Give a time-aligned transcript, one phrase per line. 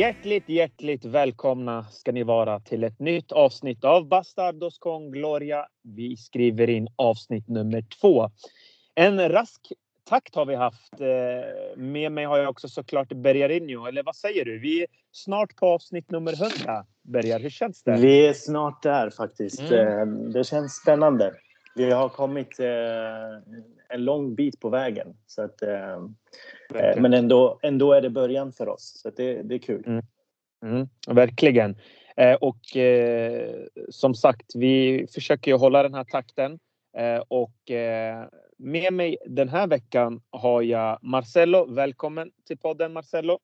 [0.00, 5.66] Hjärtligt, hjärtligt välkomna ska ni vara till ett nytt avsnitt av Bastardos con Gloria.
[5.82, 8.30] Vi skriver in avsnitt nummer två.
[8.94, 9.72] En rask
[10.08, 11.00] takt har vi haft.
[11.00, 13.86] Eh, med mig har jag också såklart Bergarinho.
[13.86, 14.58] Eller vad säger du?
[14.58, 16.86] Vi är snart på avsnitt nummer 100.
[17.02, 17.96] Bergar, hur känns det?
[17.96, 19.60] Vi är snart där faktiskt.
[19.60, 19.98] Mm.
[19.98, 21.34] Eh, det känns spännande.
[21.74, 22.66] Vi har kommit eh,
[23.88, 25.16] en lång bit på vägen.
[25.26, 25.62] Så att,
[26.96, 29.00] men ändå, ändå är det början för oss.
[29.02, 29.84] Så det, det är kul.
[29.86, 30.04] Mm.
[30.64, 31.76] Mm, verkligen.
[32.40, 36.58] Och eh, som sagt, vi försöker ju hålla den här takten.
[36.96, 38.26] Eh, och eh,
[38.58, 41.74] med mig den här veckan har jag Marcello.
[41.74, 43.38] Välkommen till podden Marcello.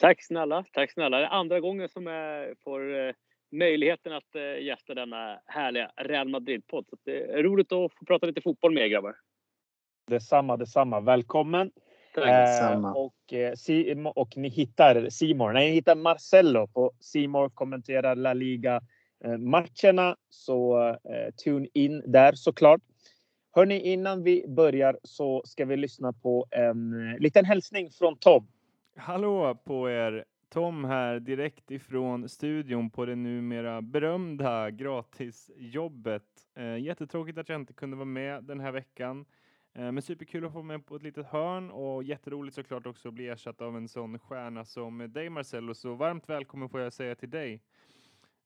[0.00, 1.18] Tack snälla, tack snälla.
[1.18, 3.12] Det är andra gången som jag får eh,
[3.58, 6.86] möjligheten att eh, gästa denna härliga Real Madrid-podd.
[6.90, 9.16] Så det är roligt att få prata lite fotboll med er grabbar.
[10.06, 11.00] Detsamma, detsamma.
[11.00, 11.70] Välkommen.
[12.16, 15.52] Eh, och, eh, och ni hittar Simor.
[15.52, 18.80] Nej, ni hittar Marcello på Simor kommenterar La Liga
[19.24, 20.16] eh, matcherna.
[20.28, 22.80] Så eh, tune in där såklart.
[23.56, 28.48] Hörni, innan vi börjar så ska vi lyssna på en eh, liten hälsning från Tom.
[28.96, 30.24] Hallå på er!
[30.48, 36.46] Tom här direkt ifrån studion på det numera berömda gratisjobbet.
[36.54, 39.24] Eh, jättetråkigt att jag inte kunde vara med den här veckan.
[39.74, 43.14] Eh, men superkul att få med på ett litet hörn och jätteroligt såklart också att
[43.14, 45.74] bli ersatt av en sån stjärna som dig Marcello.
[45.74, 47.62] Så varmt välkommen får jag säga till dig.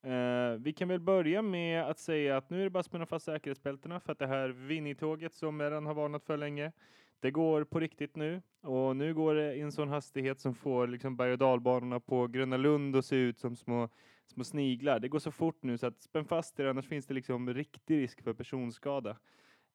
[0.06, 3.06] Uh, vi kan väl börja med att säga att nu är det bara att spänna
[3.06, 6.73] fast säkerhetsbältena för att det här vinnitåget som jag redan har varnat för länge,
[7.21, 10.87] det går på riktigt nu och nu går det i en sån hastighet som får
[10.87, 13.89] liksom berg och dalbanorna på Gröna Lund att se ut som små,
[14.27, 14.99] små sniglar.
[14.99, 18.03] Det går så fort nu så att spänn fast er annars finns det liksom riktig
[18.03, 19.17] risk för personskada.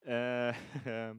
[0.06, 0.56] Eh,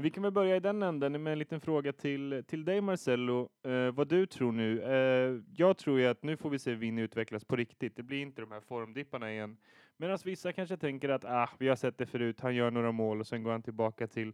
[0.00, 3.48] Vi kan väl börja i den änden med en liten fråga till, till dig Marcello,
[3.62, 4.82] eh, vad du tror nu.
[4.82, 7.96] Eh, jag tror ju att nu får vi se Vinny utvecklas på riktigt.
[7.96, 9.56] Det blir inte de här formdipparna igen.
[10.00, 13.20] Medan vissa kanske tänker att ah, vi har sett det förut, han gör några mål
[13.20, 14.32] och sen går han tillbaka till,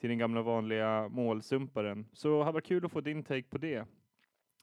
[0.00, 2.06] till den gamla vanliga målsumparen.
[2.12, 3.86] Så det hade varit kul att få din take på det.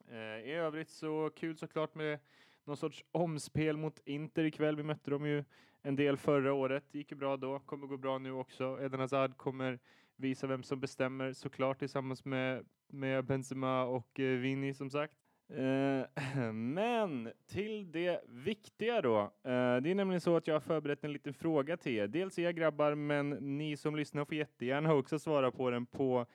[0.08, 2.18] Eh, I övrigt så kul såklart med
[2.64, 4.76] någon sorts omspel mot Inter ikväll.
[4.76, 5.44] Vi mötte dem ju
[5.82, 6.84] en del förra året.
[6.90, 8.78] Det gick ju bra då, kommer gå bra nu också.
[8.82, 9.78] Eden Hazard kommer
[10.16, 15.25] visa vem som bestämmer såklart tillsammans med, med Benzema och eh, Vini som sagt.
[15.48, 19.20] Eh, men till det viktiga då.
[19.20, 22.06] Eh, det är nämligen så att jag har förberett en liten fråga till er.
[22.06, 26.26] Dels er grabbar, men ni som lyssnar får jättegärna också svara på den på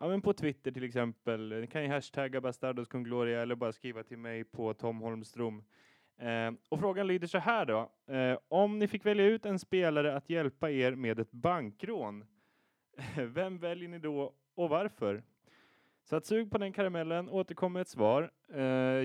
[0.00, 1.60] Ja, men på Twitter till exempel.
[1.60, 5.64] Ni kan ju hashtagga Bastardos con Gloria eller bara skriva till mig på Tom Holmström.
[6.18, 7.92] Eh, och frågan lyder så här då.
[8.14, 12.24] Eh, om ni fick välja ut en spelare att hjälpa er med ett bankrån,
[13.16, 15.22] Vem väljer ni då och varför?
[16.04, 18.30] Så att sug på den karamellen, återkom med ett svar.
[18.54, 18.62] Uh,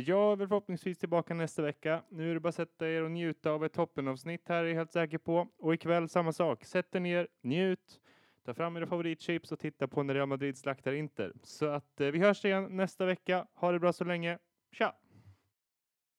[0.09, 2.03] jag är väl förhoppningsvis tillbaka nästa vecka.
[2.09, 4.75] Nu är det bara att sätta er och njuta av ett toppenavsnitt här är jag
[4.75, 5.47] helt säker på.
[5.57, 6.65] Och ikväll samma sak.
[6.65, 7.99] Sätt er ner, njut,
[8.45, 11.33] ta fram era favoritchips och titta på när Real Madrid slaktar Inter.
[11.43, 13.47] Så att uh, vi hörs igen nästa vecka.
[13.53, 14.37] Ha det bra så länge.
[14.71, 14.95] Tja!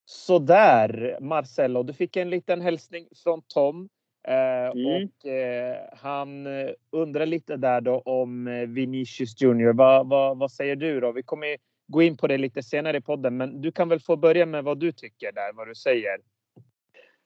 [0.04, 3.88] Sådär Marcello, du fick en liten hälsning från Tom.
[4.28, 4.86] Eh, mm.
[4.86, 9.72] Och eh, han eh, undrar lite där då om Vinicius Junior.
[9.72, 11.12] Vad, vad, vad säger du då?
[11.12, 14.16] Vi kommer gå in på det lite senare i podden, men du kan väl få
[14.16, 16.18] börja med vad du tycker där, vad du säger.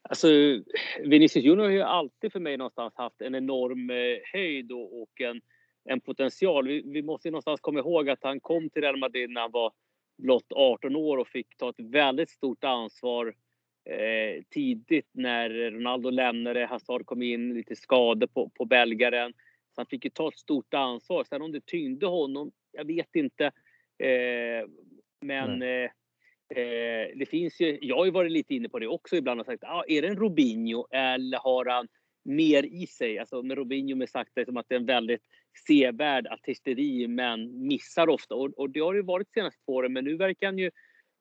[0.08, 0.28] Alltså,
[1.00, 3.90] Vinicius Junior har ju alltid för mig någonstans haft en enorm
[4.32, 5.40] höjd och en,
[5.84, 6.68] en potential.
[6.68, 9.50] Vi, vi måste ju någonstans komma ihåg att han kom till Real Madrid när han
[9.50, 9.72] var
[10.18, 13.34] blott 18 år och fick ta ett väldigt stort ansvar
[13.84, 16.66] eh, tidigt när Ronaldo lämnade.
[16.66, 19.32] Hazard kom in, lite skador på, på belgaren.
[19.74, 21.24] Så han fick ju ta ett stort ansvar.
[21.24, 23.44] Sen om det tyngde honom, jag vet inte.
[23.98, 24.68] Eh,
[25.20, 25.90] men eh,
[26.58, 29.46] eh, det finns ju, jag har ju varit lite inne på det också ibland och
[29.46, 31.88] sagt, ah, är det en Robinho eller har han
[32.24, 33.18] mer i sig?
[33.18, 35.22] Alltså med Robinho med sagt det som att det är en väldigt
[35.66, 38.34] sevärd artisteri men missar ofta.
[38.34, 40.70] Och, och det har det varit de senaste två åren men nu verkar han ju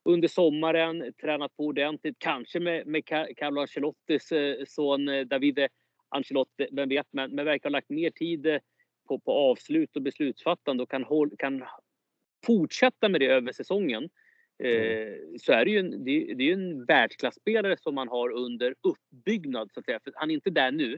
[0.05, 2.15] under sommaren, tränat på ordentligt.
[2.19, 3.05] Kanske med, med
[3.37, 5.69] Carlo Ancelottis eh, son eh, Davide
[6.09, 7.07] Ancelotti, vem vet.
[7.11, 8.59] Men, men verkar ha lagt mer tid eh,
[9.07, 11.63] på, på avslut och beslutsfattande och kan, håll, kan
[12.45, 14.09] fortsätta med det över säsongen.
[14.63, 15.39] Mm.
[15.39, 19.71] så är det ju en, det, det är en världsklasspelare som man har under uppbyggnad.
[19.73, 19.99] Så att säga.
[20.03, 20.97] För han är inte där nu,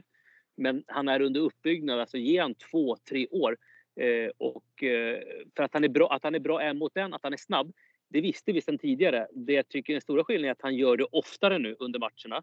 [0.56, 2.00] men han är under uppbyggnad.
[2.00, 3.56] Alltså ge han två, tre år.
[4.00, 5.18] Eh, och eh,
[5.56, 7.36] för att han är bra, att han är bra en mot en, att han är
[7.36, 7.72] snabb
[8.08, 9.26] det visste vi sedan tidigare.
[9.32, 11.98] Det jag tycker är den stora skillnaden är att han gör det oftare nu under
[11.98, 12.42] matcherna.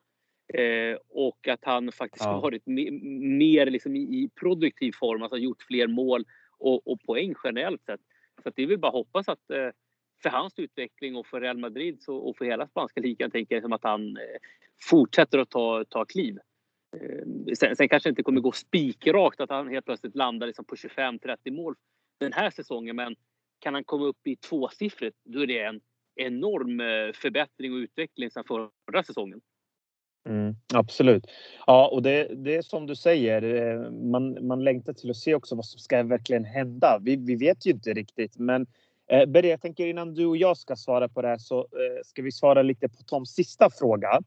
[0.53, 2.39] Eh, och att han faktiskt ja.
[2.39, 6.25] varit mer liksom i, i, produktiv form, alltså gjort fler mål
[6.57, 8.01] och, och poäng generellt sett.
[8.43, 9.69] Så det är väl bara hoppas att eh,
[10.23, 13.61] för hans utveckling och för Real Madrid så, och för hela spanska ligan tänker jag
[13.61, 14.37] som att han eh,
[14.89, 16.37] fortsätter att ta, ta kliv.
[16.97, 20.75] Eh, sen, sen kanske inte kommer gå spikrakt att han helt plötsligt landar liksom på
[20.75, 21.75] 25-30 mål
[22.19, 22.95] den här säsongen.
[22.95, 23.15] Men
[23.63, 25.81] kan han komma upp i tvåsiffrigt, då är det en
[26.15, 29.41] enorm eh, förbättring och utveckling sedan förra säsongen.
[30.29, 31.25] Mm, absolut.
[31.67, 33.41] Ja, och det, det är som du säger.
[33.41, 36.99] Eh, man, man längtar till att se också vad som ska verkligen hända.
[37.01, 38.67] Vi, vi vet ju inte riktigt, men
[39.11, 42.01] eh, Berre, jag tänker innan du och jag ska svara på det här så eh,
[42.05, 44.19] ska vi svara lite på Toms sista fråga.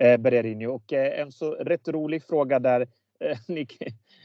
[0.00, 2.80] Eh, Bererinho och eh, en så rätt rolig fråga där
[3.20, 3.38] eh,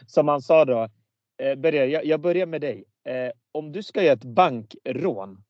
[0.08, 0.90] som han sa då.
[1.38, 2.84] Eh, Berre, jag, jag börjar med dig.
[3.10, 5.44] Eh, om du ska göra ett bankrån.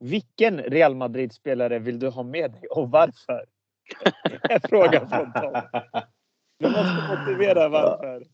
[0.00, 3.44] Vilken Real Madrid spelare vill du ha med dig och varför?
[4.50, 5.62] En fråga från Tom.
[6.58, 8.24] Du måste motivera varför.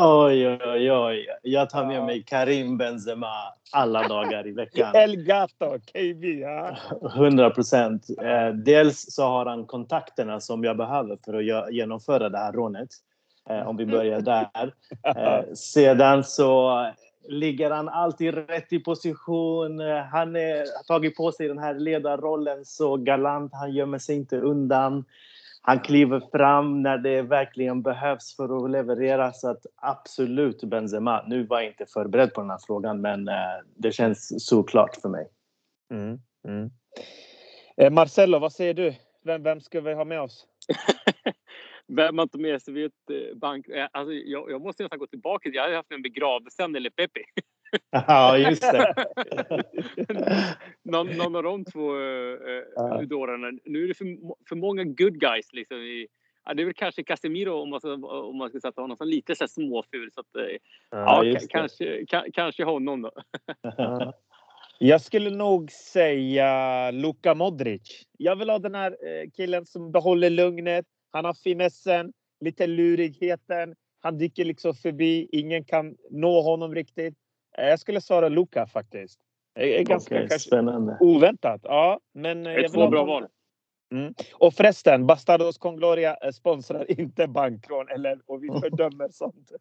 [0.00, 1.26] Oj, oj, oj.
[1.42, 3.32] Jag tar med mig Karim Benzema
[3.72, 4.90] alla dagar i veckan.
[4.94, 6.24] El Gato, KB.
[6.24, 6.76] Ja.
[7.16, 8.06] 100 procent.
[8.22, 12.88] Eh, dels så har han kontakterna som jag behöver för att genomföra det här rånet.
[13.50, 14.74] Eh, om vi börjar där.
[15.16, 16.86] Eh, sedan så
[17.28, 19.80] ligger han alltid rätt i position.
[20.12, 23.52] Han har tagit på sig den här ledarrollen så galant.
[23.54, 25.04] Han gömmer sig inte undan.
[25.62, 29.32] Han kliver fram när det verkligen behövs för att leverera.
[29.32, 31.24] Så att absolut Benzema.
[31.26, 33.28] Nu var jag inte förberedd på den här frågan men
[33.76, 35.28] det känns såklart för mig.
[35.90, 36.18] Mm,
[36.48, 36.70] mm.
[37.76, 38.94] Eh, Marcello, vad säger du?
[39.24, 40.46] Vem, vem ska vi ha med oss?
[41.88, 43.68] vem man tar med sig vid ett eh, bank...
[43.68, 45.48] Eh, alltså, jag, jag måste nästan gå tillbaka.
[45.48, 47.20] Jag hade haft en begravelse eller Pepe.
[47.90, 48.94] Ja, just det.
[50.82, 53.02] någon, någon av de två äh, ja.
[53.02, 53.58] udorarna.
[53.64, 54.06] Nu är det för,
[54.48, 55.52] för många good guys.
[55.52, 56.06] Liksom, i,
[56.44, 59.08] ja, det är väl kanske Casemiro om man ska, om man ska sätta honom som
[59.08, 60.10] lite så här småful.
[60.12, 60.26] Så att,
[60.90, 63.10] ja, ja kanske, kanske honom då.
[64.78, 68.06] Jag skulle nog säga Luka Modric.
[68.18, 68.96] Jag vill ha den här
[69.36, 73.74] killen som behåller lugnet, han har finessen, lite lurigheten.
[74.00, 75.28] Han dyker liksom förbi.
[75.32, 77.14] Ingen kan nå honom riktigt.
[77.58, 79.20] Eh, jag skulle svara Luka faktiskt.
[79.54, 80.96] Det är ganska okay, spännande.
[81.00, 81.60] oväntat.
[81.64, 83.26] Ja, men eh, jag två bra val.
[83.92, 84.14] Mm.
[84.34, 89.52] Och förresten, Bastardos con Gloria eh, sponsrar inte bankrån eller, och vi fördömer sånt.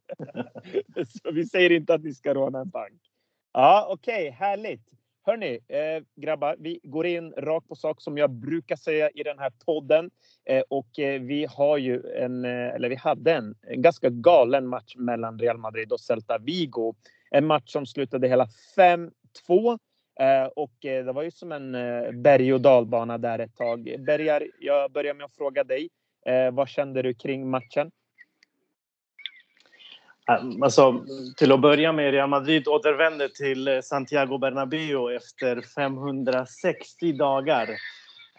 [1.23, 3.01] Så vi säger inte att ni ska råna en bank.
[3.53, 4.89] Ja, okej, okay, härligt.
[5.27, 9.39] Hörni, eh, grabbar, vi går in rakt på sak som jag brukar säga i den
[9.39, 10.09] här podden.
[10.45, 14.67] Eh, och eh, vi har ju en, eh, eller vi hade en, en, ganska galen
[14.67, 16.95] match mellan Real Madrid och Celta Vigo.
[17.31, 19.11] En match som slutade hela 5-2.
[20.19, 23.95] Eh, och eh, det var ju som en eh, berg och dalbana där ett tag.
[23.99, 25.89] Bergar, jag börjar med att fråga dig.
[26.25, 27.91] Eh, vad kände du kring matchen?
[30.27, 31.05] Alltså,
[31.37, 37.69] till att börja med, Real Madrid återvände till Santiago Bernabéu efter 560 dagar.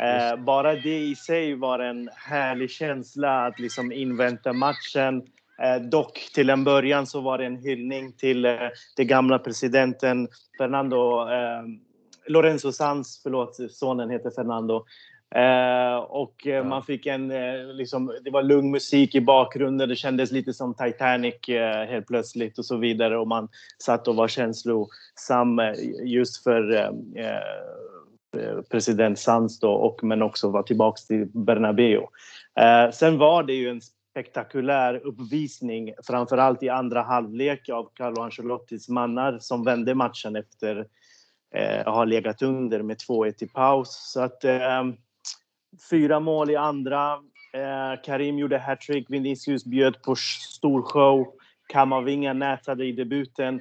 [0.01, 5.23] Eh, bara det i sig var en härlig känsla att liksom invänta matchen.
[5.63, 8.57] Eh, dock till en början så var det en hyllning till eh,
[8.97, 10.29] den gamla presidenten
[10.59, 11.63] Fernando eh,
[12.29, 14.85] Lorenzo Sanz, förlåt, sonen heter Fernando.
[15.35, 19.89] Eh, och eh, man fick en, eh, liksom, det var lugn musik i bakgrunden.
[19.89, 23.19] Det kändes lite som Titanic eh, helt plötsligt och så vidare.
[23.19, 23.49] Och man
[23.83, 25.61] satt och var känslosam
[26.05, 26.93] just för
[28.71, 32.07] president Sanz då, och, men också var tillbaka till Bernabéu.
[32.93, 39.39] sen var det ju en spektakulär uppvisning, framförallt i andra halvlek av Carlo Ancelottis mannar
[39.39, 40.87] som vände matchen efter
[41.85, 44.13] att ha legat under med 2-1 i paus.
[44.13, 44.45] Så att
[45.91, 47.13] Fyra mål i andra.
[47.53, 49.11] Eh, Karim gjorde hattrick.
[49.11, 51.27] Vinicius bjöd på stor show.
[51.69, 53.61] Kamavinga nätade i debuten.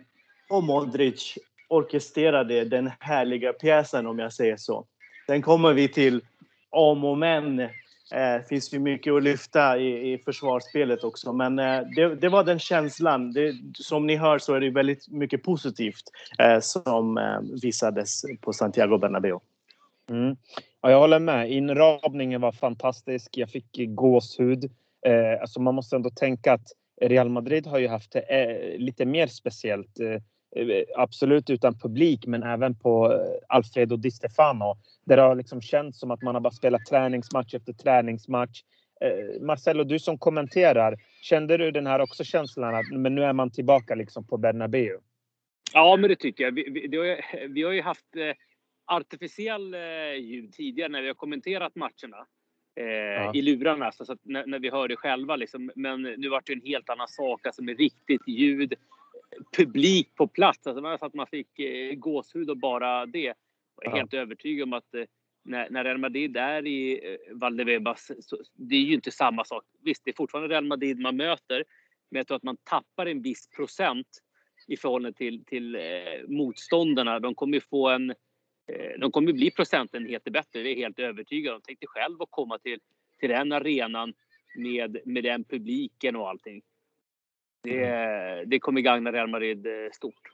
[0.49, 1.37] Och Modric
[1.69, 4.85] orkestrerade den härliga pjäsen om jag säger så.
[5.27, 6.21] Sen kommer vi till
[6.69, 7.69] om och men.
[8.09, 11.33] Det eh, finns ju mycket att lyfta i, i försvarsspelet också.
[11.33, 13.31] Men eh, det, det, var den känslan.
[13.31, 16.03] Det, som ni hör så är det väldigt mycket positivt
[16.39, 19.39] eh, som eh, visades på Santiago Bernabéu.
[20.09, 20.35] Mm.
[20.85, 21.51] Ja, jag håller med.
[21.51, 23.37] Inramningen var fantastisk.
[23.37, 24.63] Jag fick gåshud.
[25.05, 26.67] Eh, alltså man måste ändå tänka att
[27.01, 29.99] Real Madrid har ju haft det eh, lite mer speciellt.
[29.99, 30.13] Eh,
[30.63, 34.77] eh, absolut utan publik, men även på eh, Alfredo Di Stefano.
[35.05, 38.61] Där det har liksom känts som att man har bara spelat träningsmatch efter träningsmatch.
[39.01, 43.33] Eh, Marcelo, du som kommenterar, kände du den här också känslan att men nu är
[43.33, 44.97] man tillbaka liksom på Bernabéu?
[45.73, 46.51] Ja, men det tycker jag.
[46.51, 48.35] Vi, vi, har, vi har ju haft eh,
[48.85, 52.27] artificiell eh, ljud tidigare när vi har kommenterat matcherna.
[52.75, 53.31] Eh, ja.
[53.33, 55.35] I lurarna, så att när, när, vi hör det själva.
[55.35, 55.71] Liksom.
[55.75, 58.73] Men nu var det en helt annan sak, alltså med riktigt ljud.
[59.57, 63.33] Publik på plats, alltså, så att man fick eh, gåshud och bara det.
[63.81, 64.95] Jag är helt övertygad om att
[65.43, 69.63] när, när Real Madrid är i Valdebebas, så det är ju inte samma sak.
[69.83, 71.63] Visst, det är fortfarande Real Madrid man möter,
[72.09, 74.07] men jag tror att man tappar en viss procent
[74.67, 75.81] i förhållande till, till eh,
[76.27, 77.19] motståndarna.
[77.19, 78.13] De kommer ju få en...
[78.67, 81.61] Eh, de kommer bli procentenheter bättre, det är helt övertygad om.
[81.65, 82.79] Tänk dig själv att komma till,
[83.19, 84.13] till den arenan
[84.55, 86.61] med, med den publiken och allting.
[87.63, 88.49] Det, mm.
[88.49, 90.31] det kommer gagna Real Madrid eh, stort.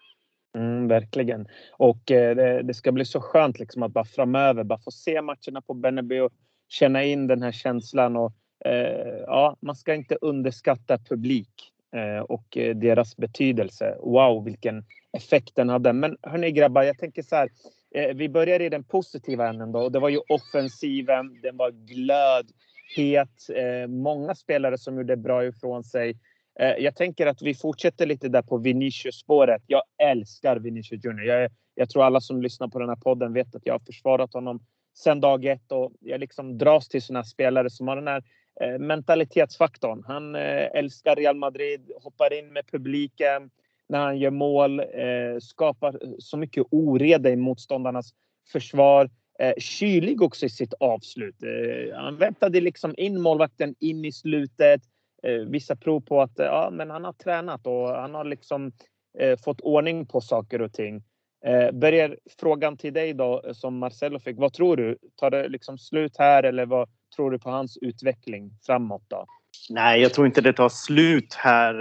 [0.55, 1.47] Mm, verkligen.
[1.71, 5.21] Och eh, det, det, ska bli så skönt liksom att bara framöver bara få se
[5.21, 6.29] matcherna på Bernabéu,
[6.67, 8.33] känna in den här känslan och
[8.65, 13.97] eh, ja, man ska inte underskatta publik eh, och deras betydelse.
[13.99, 14.85] Wow, vilken
[15.17, 15.93] effekt den hade.
[15.93, 17.49] Men hörni grabbar, jag tänker så här.
[17.95, 21.41] Eh, vi börjar i den positiva änden då och det var ju offensiven.
[21.41, 23.49] Den var glödhet.
[23.55, 26.17] Eh, många spelare som gjorde bra ifrån sig.
[26.59, 29.63] Eh, jag tänker att vi fortsätter lite där på Vinicius-spåret.
[29.67, 31.25] Jag älskar Vinicius Junior.
[31.25, 34.33] Jag, jag, tror alla som lyssnar på den här podden vet att jag har försvarat
[34.33, 34.59] honom
[34.93, 38.23] sedan dag ett och jag liksom dras till sådana spelare som har den här
[38.61, 40.03] eh, mentalitetsfaktorn.
[40.07, 43.51] Han eh, älskar Real Madrid, hoppar in med publiken
[43.91, 48.13] när han gör mål, eh, skapar så mycket oreda i motståndarnas
[48.51, 49.09] försvar.
[49.39, 51.35] Eh, kylig också i sitt avslut.
[51.43, 54.81] Eh, han väntade liksom in målvakten in i slutet
[55.23, 58.71] eh, vissa prov på att ja, men han har tränat och han har liksom
[59.19, 61.03] eh, fått ordning på saker och ting.
[61.45, 64.37] Eh, börjar frågan till dig då som Marcelo fick.
[64.37, 64.97] Vad tror du?
[65.15, 69.25] Tar det liksom slut här eller vad tror du på hans utveckling framåt då?
[69.69, 71.75] Nej, jag tror inte det tar slut här.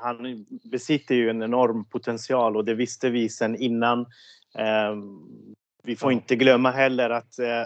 [0.00, 4.00] Han besitter ju en enorm potential och det visste vi sedan innan.
[4.58, 4.96] Eh,
[5.82, 7.64] vi får inte glömma heller att eh,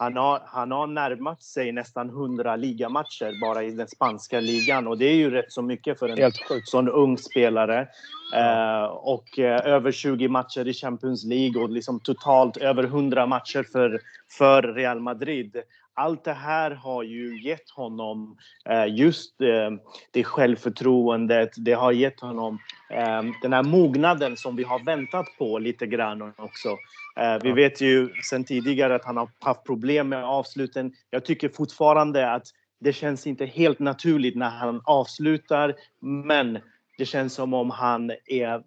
[0.00, 4.98] han har, han har närmat sig nästan 100 ligamatcher bara i den spanska ligan och
[4.98, 6.32] det är ju rätt så mycket för en
[6.64, 7.88] sån ung spelare.
[8.34, 13.66] Eh, och eh, över 20 matcher i Champions League och liksom totalt över 100 matcher
[13.72, 14.00] för,
[14.38, 15.56] för Real Madrid.
[15.94, 18.36] Allt det här har ju gett honom
[18.68, 19.70] eh, just eh,
[20.10, 21.50] det självförtroendet.
[21.56, 22.58] Det har gett honom
[22.90, 26.76] eh, den här mognaden som vi har väntat på lite grann också.
[27.18, 30.92] Eh, vi vet ju sedan tidigare att han har haft problem med avsluten.
[31.10, 32.46] Jag tycker fortfarande att
[32.80, 36.58] det känns inte helt naturligt när han avslutar, men
[36.98, 38.62] det känns som om han är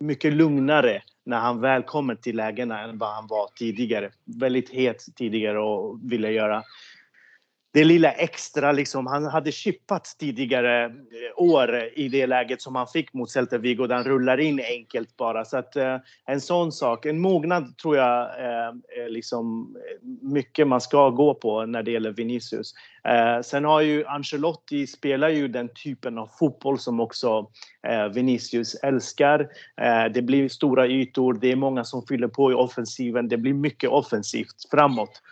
[0.00, 4.10] mycket lugnare när han väl kommer till lägena än vad han var tidigare.
[4.24, 6.62] Väldigt het tidigare och ville göra
[7.74, 9.06] det lilla extra liksom.
[9.06, 10.92] Han hade chippat tidigare eh,
[11.36, 15.16] år i det läget som han fick mot Celta Vigo där han rullar in enkelt
[15.16, 15.44] bara.
[15.44, 20.68] Så att eh, en sån sak, en mognad tror jag eh, är liksom eh, mycket
[20.68, 22.74] man ska gå på när det gäller Vinicius.
[23.08, 27.50] Eh, sen har ju Ancelotti spelar ju den typen av fotboll som också
[27.88, 29.40] eh, Vinicius älskar.
[29.80, 33.54] Eh, det blir stora ytor, det är många som fyller på i offensiven, det blir
[33.54, 35.22] mycket offensivt framåt.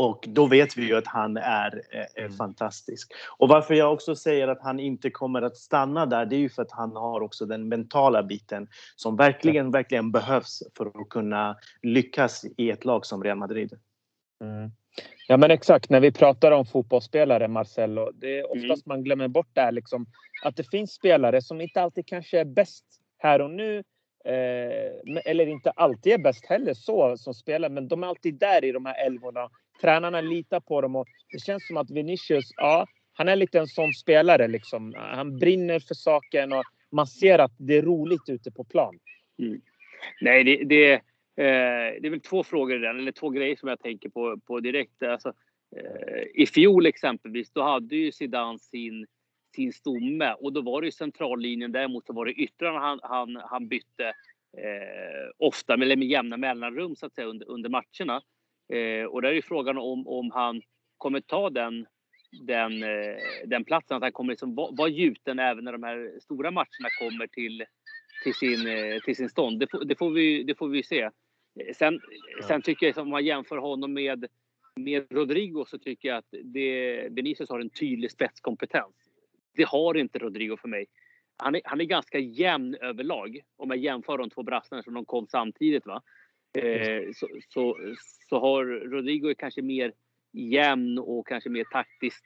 [0.00, 2.32] Och då vet vi ju att han är, är, mm.
[2.32, 3.12] fantastisk.
[3.38, 6.48] Och varför jag också säger att han inte kommer att stanna där, det är ju
[6.48, 11.56] för att han har också den mentala biten som verkligen, verkligen behövs för att kunna
[11.82, 13.72] lyckas i ett lag som Real Madrid.
[14.44, 14.70] Mm.
[15.28, 18.96] Ja men exakt, när vi pratar om fotbollsspelare Marcelo, det är oftast mm.
[18.96, 20.06] man glömmer bort det liksom
[20.44, 22.84] att det finns spelare som inte alltid kanske är bäst
[23.18, 23.82] här och nu.
[24.24, 28.64] Eh, eller inte alltid är bäst heller så som spelare, men de är alltid där
[28.64, 32.86] i de här älvorna Tränarna litar på dem och det känns som att Vinicius, ja,
[33.12, 34.94] han är lite en sån spelare liksom.
[34.96, 38.98] Han brinner för saken och man ser att det är roligt ute på plan.
[39.38, 39.60] Mm.
[40.20, 43.68] Nej, det, det, eh, det är väl två frågor i den, eller två grejer som
[43.68, 45.02] jag tänker på, på direkt.
[45.02, 45.32] Alltså,
[45.76, 49.06] eh, I fjol exempelvis, då hade ju Zidane sin,
[49.54, 51.72] sin stomme och då var det ju centrallinjen.
[51.72, 54.06] Däremot så var det yttrarna han, han, han bytte
[54.56, 58.22] eh, ofta, eller med jämna mellanrum så att säga under, under matcherna.
[58.72, 60.62] Eh, och där är ju frågan om, om han
[60.98, 61.86] kommer ta den,
[62.46, 66.18] den, eh, den platsen, att han kommer liksom vara var gjuten även när de här
[66.20, 67.64] stora matcherna kommer till,
[68.24, 69.60] till, sin, eh, till sin stånd.
[69.60, 71.00] Det, får, det, får vi, det får vi se.
[71.00, 71.10] Eh,
[71.76, 72.00] sen,
[72.40, 72.46] ja.
[72.46, 74.26] sen tycker jag, om man jämför honom med,
[74.76, 78.94] med Rodrigo, så tycker jag att det, Benicius har en tydlig spetskompetens.
[79.56, 80.86] Det har inte Rodrigo för mig.
[81.36, 85.04] Han är, han är ganska jämn överlag om jag jämför de två brassarna som de
[85.04, 85.86] kom samtidigt.
[85.86, 86.02] Va?
[86.52, 87.76] Eh, så, så,
[88.28, 89.92] så, har Rodrigo kanske mer
[90.32, 92.24] jämn och kanske mer taktiskt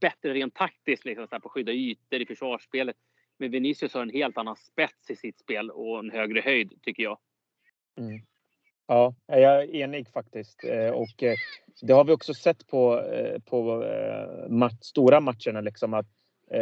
[0.00, 2.96] bättre rent taktiskt liksom, så på skydda ytor i försvarsspelet.
[3.38, 7.02] Men Vinicius har en helt annan spets i sitt spel och en högre höjd tycker
[7.02, 7.18] jag.
[7.98, 8.20] Mm.
[8.86, 10.64] Ja, jag är enig faktiskt.
[10.64, 11.34] Eh, och eh,
[11.82, 13.02] det har vi också sett på,
[13.44, 13.84] på
[14.48, 16.06] match, stora matcherna liksom att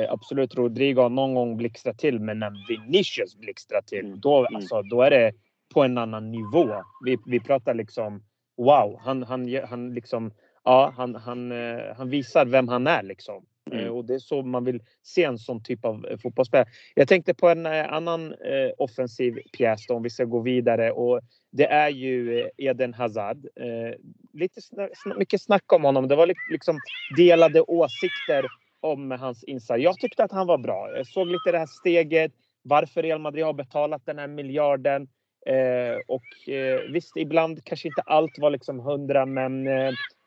[0.09, 4.21] absolut Rodrigo har någon gång blixtrat till men när Vinicius blixtrar till mm.
[4.21, 4.57] då, mm.
[4.57, 5.33] alltså, då är det
[5.75, 6.69] på en annan nivå.
[7.05, 8.23] Vi, vi pratar liksom
[8.57, 10.33] wow, han, han, han liksom
[10.65, 13.47] ja, han, han, eh, han visar vem han är liksom.
[13.71, 13.95] Eh, mm.
[13.95, 16.69] Och det är så man vill se en sån typ av eh, fotbollsspelare.
[16.95, 21.21] Jag tänkte på en annan eh, offensiv pjäs då, om vi ska gå vidare och
[21.51, 23.47] det är ju Eden Hazard.
[23.57, 23.95] Eh,
[24.33, 26.09] lite sna mycket snack om honom.
[26.09, 26.79] Det var liksom
[27.17, 28.47] delade åsikter
[28.81, 29.83] om hans insats.
[29.83, 30.97] Jag tyckte att han var bra.
[30.97, 32.33] Jag såg lite det här steget.
[32.63, 35.09] Varför Real Madrid har betalat den här miljarden.
[35.47, 39.69] Eh, och eh, visst, ibland kanske inte allt var liksom hundra, men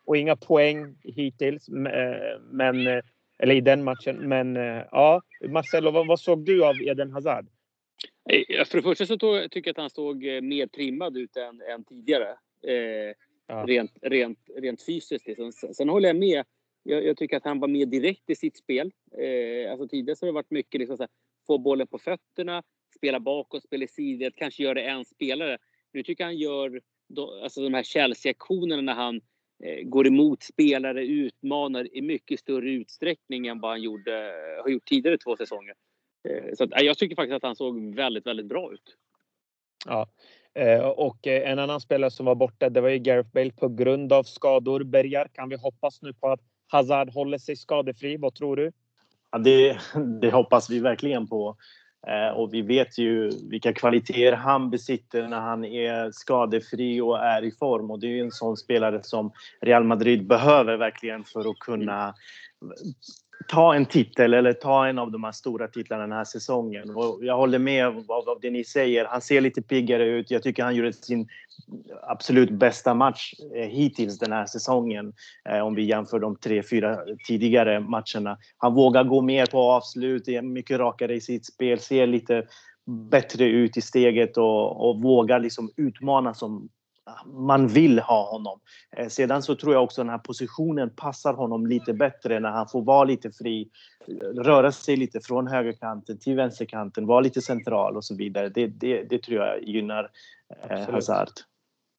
[0.04, 1.68] och inga poäng hittills.
[2.50, 3.02] Men
[3.38, 4.28] eller i den matchen.
[4.28, 7.46] Men eh, ja, Marcelo, vad, vad såg du av Eden Hazard?
[8.66, 11.62] För det första så tog, tycker jag att han såg eh, mer trimmad ut än,
[11.62, 12.28] än tidigare.
[12.62, 13.14] Eh,
[13.46, 13.64] ja.
[13.66, 15.26] rent, rent, rent fysiskt.
[15.26, 15.52] Liksom.
[15.52, 16.44] Sen, sen, håller jag med.
[16.82, 18.92] Jag, jag, tycker att han var mer direkt i sitt spel.
[19.18, 21.10] Eh, alltså tidigare så har det varit mycket liksom, såhär,
[21.46, 22.62] få bollen på fötterna,
[22.96, 25.58] spela bakåt, spela i sidled, kanske göra det en spelare.
[25.92, 29.20] Nu tycker jag han gör då, alltså de här Chelsea-aktionerna när han
[29.64, 34.84] Eh, går emot spelare, utmanar i mycket större utsträckning än vad han gjorde, har gjort
[34.84, 35.74] tidigare två säsonger.
[36.28, 38.96] Eh, så att, jag tycker faktiskt att han såg väldigt, väldigt bra ut.
[39.86, 40.08] Ja,
[40.54, 44.12] eh, och en annan spelare som var borta, det var ju Gareth Bale på grund
[44.12, 44.84] av skador.
[44.84, 48.16] Bergar, kan vi hoppas nu på att Hazard håller sig skadefri?
[48.16, 48.72] Vad tror du?
[49.30, 49.78] Ja, det,
[50.20, 51.56] det hoppas vi verkligen på.
[52.06, 57.44] Eh, och vi vet ju vilka kvaliteter han besitter när han är skadefri och är
[57.44, 57.90] i form.
[57.90, 62.14] Och det är ju en sån spelare som Real Madrid behöver verkligen för att kunna
[63.48, 66.90] ta en titel eller ta en av de här stora titlarna den här säsongen.
[66.90, 69.04] Och jag håller med av, det ni säger.
[69.04, 70.30] Han ser lite piggare ut.
[70.30, 71.28] Jag tycker han gjorde sin
[72.02, 75.12] absolut bästa match eh, hittills den här säsongen.
[75.48, 78.38] Eh, om vi jämför de tre, fyra tidigare matcherna.
[78.56, 82.46] Han vågar gå mer på avslut, är mycket rakare i sitt spel, ser lite
[83.10, 86.68] bättre ut i steget och, och vågar liksom utmana som
[87.26, 88.60] man vill ha honom.
[88.96, 92.68] Eh, sedan så tror jag också den här positionen passar honom lite bättre när han
[92.68, 93.68] får vara lite fri,
[94.36, 98.48] röra sig lite från högerkanten till vänsterkanten, vara lite central och så vidare.
[98.48, 100.10] Det, det, det tror jag gynnar
[100.70, 101.28] eh, Hazard.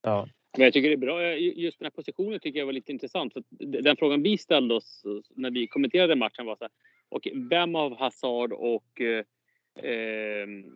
[0.02, 0.28] Ja.
[0.58, 1.36] Men jag tycker det är bra.
[1.36, 3.34] Just den här positionen tycker jag var lite intressant.
[3.34, 3.44] För
[3.82, 5.04] den frågan vi ställde oss
[5.36, 6.72] när vi kommenterade matchen var så här,
[7.10, 9.24] och vem av Hazard och eh,
[9.84, 10.72] ehm, eh,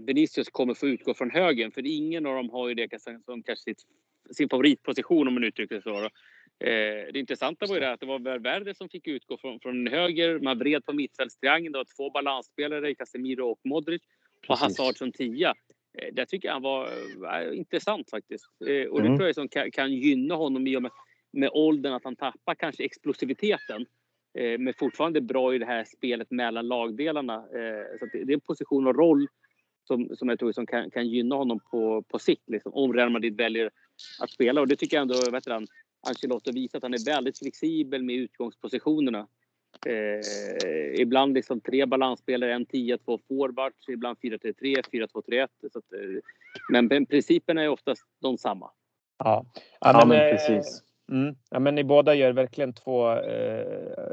[0.00, 1.72] Vinicius kommer få utgå från högen.
[1.72, 3.82] För ingen av dem har ju det som kanske sitt,
[4.36, 6.04] sin favoritposition om man uttrycker sig så.
[6.64, 9.86] Eh, det intressanta var ju det att det var Valverde som fick utgå från, från
[9.86, 10.38] höger.
[10.38, 11.72] Man vred på mittfältstriangeln.
[11.72, 14.02] Det var två balansspelare, Casemiro och Modric.
[14.48, 15.54] Och Hazard som tia.
[15.98, 16.88] Eh, det tycker jag var
[17.42, 18.44] äh, intressant faktiskt.
[18.66, 19.18] Eh, och det mm.
[19.18, 20.90] tror jag som kan, kan gynna honom i och med,
[21.32, 23.86] med åldern att han tappar kanske explosiviteten.
[24.38, 27.34] Eh, men fortfarande bra i det här spelet mellan lagdelarna.
[27.34, 29.28] Eh, så det, det, är en position och roll
[29.84, 32.42] som, som jag tror som kan, kan gynna honom på, på sikt.
[32.46, 33.70] Liksom, om Real Madrid väljer
[34.20, 34.60] att spela.
[34.60, 35.66] Och det tycker jag ändå vet du,
[36.08, 39.26] Ancelotti visar att han är väldigt flexibel med utgångspositionerna.
[39.86, 44.54] Eh, ibland liksom tre balansspelare, en 10, två forwards, ibland 4-3-3,
[44.92, 45.48] 4-2-3-1.
[45.72, 46.20] Så att, eh,
[46.70, 48.70] men principerna är oftast de samma.
[49.18, 49.46] Ja,
[49.80, 50.82] ja, men, ja, men eh, precis.
[51.12, 51.34] Mm.
[51.50, 53.12] Ja, men ni båda gör verkligen två.
[53.12, 53.66] Eh,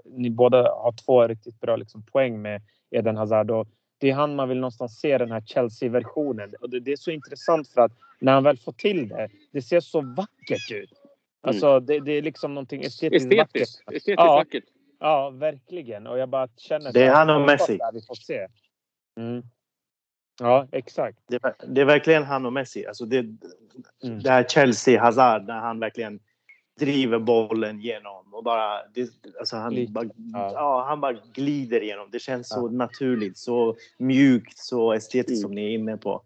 [0.06, 3.68] ni båda har två riktigt bra liksom, poäng med Eden Hazard och
[4.02, 7.12] det är han man vill någonstans se den här Chelsea-versionen och det, det, är så
[7.12, 10.94] intressant för att när han väl får till det, det ser så vackert ut.
[11.42, 11.86] Alltså mm.
[11.86, 13.98] det, det, är liksom någonting estetiskt, estetiskt vackert.
[13.98, 14.36] Estetiskt ja.
[14.36, 14.64] vackert.
[15.00, 16.08] Ja, verkligen.
[16.08, 16.94] Och jag bara känner...
[16.94, 17.80] Det är han och Messi.
[17.94, 18.48] Vi får se.
[19.18, 19.44] Mm.
[20.40, 21.18] Ja, exakt.
[21.28, 22.86] Det, det, är verkligen han och Messi.
[22.86, 24.20] Alltså det, mm.
[24.24, 26.20] det här Chelsea-Hazard, när han verkligen
[26.82, 28.88] driver bollen genom och bara...
[28.94, 30.52] Det, alltså han, bara ja.
[30.54, 30.86] ja.
[30.88, 32.10] han bara glider igenom.
[32.12, 32.56] Det känns ja.
[32.56, 35.42] så naturligt, så mjukt, så estetiskt mm.
[35.42, 36.22] som ni är inne på.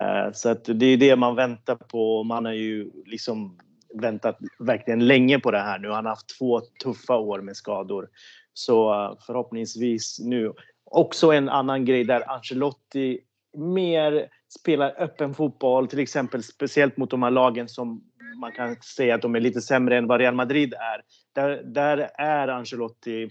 [0.00, 2.22] Uh, så att det är det man väntar på.
[2.22, 3.58] Man har ju liksom
[3.94, 5.88] väntat verkligen länge på det här nu.
[5.88, 8.08] Han har haft två tuffa år med skador.
[8.54, 10.52] Så eh, förhoppningsvis nu.
[10.84, 13.20] Också en annan grej där Ancelotti
[13.56, 14.28] mer
[14.60, 18.04] spelar öppen fotboll, till exempel speciellt mot de här lagen som
[18.36, 21.02] man kan säga att de är lite sämre än vad Real Madrid är.
[21.34, 23.22] Där, där är Ancelotti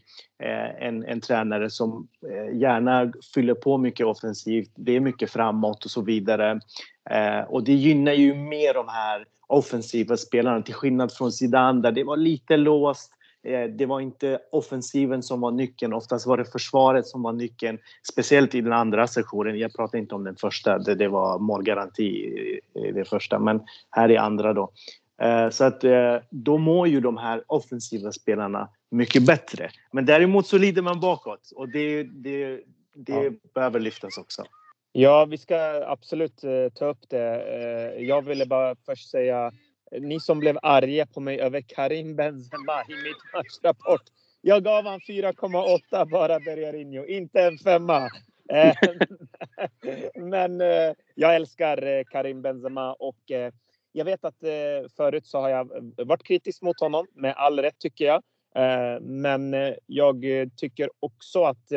[0.43, 4.71] eh, en, en tränare som eh, gärna fyller på mycket offensivt.
[4.75, 6.59] Det är mycket framåt och så vidare.
[7.09, 11.91] Eh, och det gynnar ju mer de här offensiva spelarna till skillnad från Zidane där
[11.91, 13.11] det var lite låst.
[13.43, 17.79] Eh, det var inte offensiven som var nyckeln, oftast var det försvaret som var nyckeln.
[18.11, 19.59] Speciellt i den andra sektionen.
[19.59, 24.11] Jag pratar inte om den första, det, det var målgaranti i det första, men här
[24.11, 24.71] i andra då.
[25.21, 29.69] Eh, så att eh, då mår ju de här offensiva spelarna mycket bättre.
[29.91, 32.61] Men däremot så lider man bakåt och det, det,
[32.95, 33.31] det ja.
[33.53, 34.43] behöver lyftas också.
[34.91, 35.55] Ja, vi ska
[35.87, 36.41] absolut
[36.75, 37.99] ta upp det.
[37.99, 39.51] Jag ville bara först säga,
[39.99, 44.01] ni som blev arga på mig över Karim Benzema i mitt matchrapport.
[44.41, 48.09] Jag gav han 4,8 bara Bergarinho, inte en femma.
[48.49, 48.75] Eh,
[50.15, 53.19] men eh, jag älskar eh, Karim Benzema och
[53.91, 54.39] jag vet att
[54.97, 58.21] förut så har jag varit kritisk mot honom med all rätt tycker jag.
[59.01, 60.25] Men jag
[60.57, 61.71] tycker också att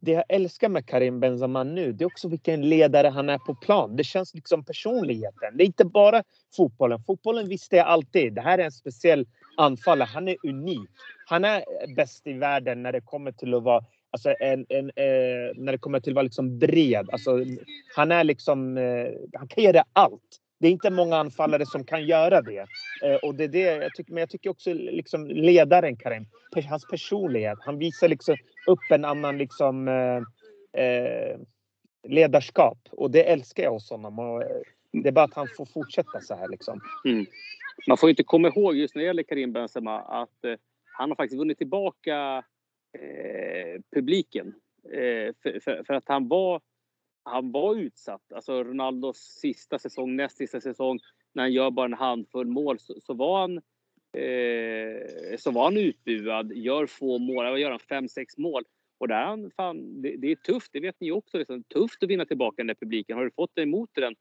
[0.00, 3.54] det jag älskar med Karim Benzema nu, det är också vilken ledare han är på
[3.54, 3.96] plan.
[3.96, 5.56] Det känns liksom personligheten.
[5.56, 6.22] Det är inte bara
[6.56, 7.02] fotbollen.
[7.06, 8.34] Fotbollen visste jag alltid.
[8.34, 10.08] Det här är en speciell anfallare.
[10.12, 10.90] Han är unik.
[11.26, 11.64] Han är
[11.96, 15.78] bäst i världen när det kommer till att vara Alltså en, en, eh, när det
[15.78, 17.08] kommer till att vara liksom bred.
[17.12, 17.44] Alltså,
[17.96, 18.78] han är liksom...
[18.78, 20.40] Eh, han kan göra allt.
[20.60, 22.66] Det är inte många anfallare som kan göra det.
[23.04, 26.26] Eh, och det är det jag tycker, men jag tycker också liksom ledaren Karim,
[26.68, 27.58] hans personlighet.
[27.60, 31.38] Han visar liksom upp en annan liksom eh, eh,
[32.08, 34.18] ledarskap och det älskar jag hos honom.
[34.18, 34.60] Och eh,
[34.92, 36.80] det är bara att han får fortsätta så här liksom.
[37.04, 37.26] Mm.
[37.88, 40.54] Man får inte komma ihåg just när det gäller Karim Benzema att eh,
[40.98, 42.44] han har faktiskt vunnit tillbaka
[42.98, 44.54] eh, publiken.
[44.92, 46.60] Eh, för, för, för, att han var,
[47.22, 48.32] han var utsatt.
[48.32, 51.00] Alltså Ronaldos sista säsong, näst sista säsong,
[51.32, 53.56] när han gör bara en handfull mål så, så var han
[54.12, 57.78] eh, så var han utbuad, gör få mål, gör han?
[57.78, 58.64] Fem, sex mål.
[58.98, 61.38] Och där han, fan, det, det, är tufft, det vet ni också.
[61.38, 61.62] Liksom.
[61.62, 63.16] Tufft att vinna tillbaka den där publiken.
[63.16, 64.14] Har du fått det emot den,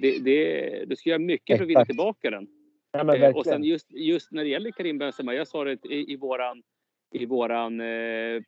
[0.00, 2.48] det, det, du ska göra mycket för att vinna tillbaka den.
[2.92, 6.12] Ja, eh, och sen just, just när det gäller Karim Benzema, jag sa det i,
[6.12, 6.62] i våran
[7.10, 8.42] i våran, eh,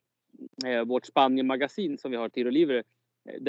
[0.67, 2.83] eh, vårt Spanien-magasin som vi har, Tiro Livre,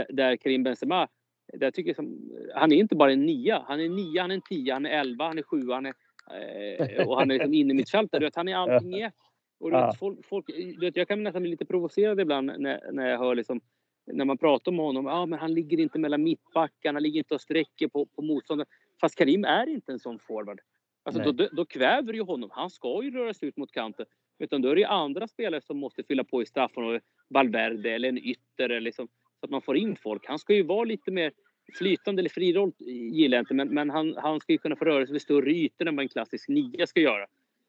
[0.10, 1.08] där Karim Benzema,
[1.54, 4.36] där tycker jag som, han är inte bara en nia, han är nia, han är
[4.36, 5.94] en tia, han är elva, han är sju, han är,
[6.32, 8.36] eh, och han är liksom inne i mittfältet.
[8.36, 9.14] Han är allting i ett.
[9.60, 13.18] Och vet, folk, folk, vet, jag kan nästan bli lite provocerad ibland när, när jag
[13.18, 13.62] hör liksom,
[14.06, 15.06] när man pratar om honom.
[15.06, 18.22] Ja, ah, men han ligger inte mellan mittbackarna, han ligger inte och sträcker på, på
[18.22, 18.68] motståndaren.
[19.02, 20.60] Fast Karim är inte en sån forward.
[21.04, 22.50] Alltså, då, då, kväver ju honom.
[22.54, 24.06] Han ska ju röra sig ut mot kanten.
[24.40, 27.04] Utan då är det andra spelare som måste fylla på i straffområdet.
[27.30, 29.08] Valverde eller en ytter eller liksom,
[29.40, 30.28] så att man får in folk.
[30.28, 31.32] Han ska ju vara lite mer
[31.78, 32.72] flytande eller fri roll
[33.14, 35.52] gillar jag inte, men, men han, han ska ju kunna få röra sig vid större
[35.52, 37.28] ytor än vad en klassisk nia ska göra.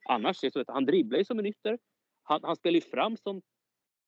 [0.09, 1.79] Annars är det så att han dribblar ju som en ytter.
[2.23, 3.43] Han, han spelar ju fram som,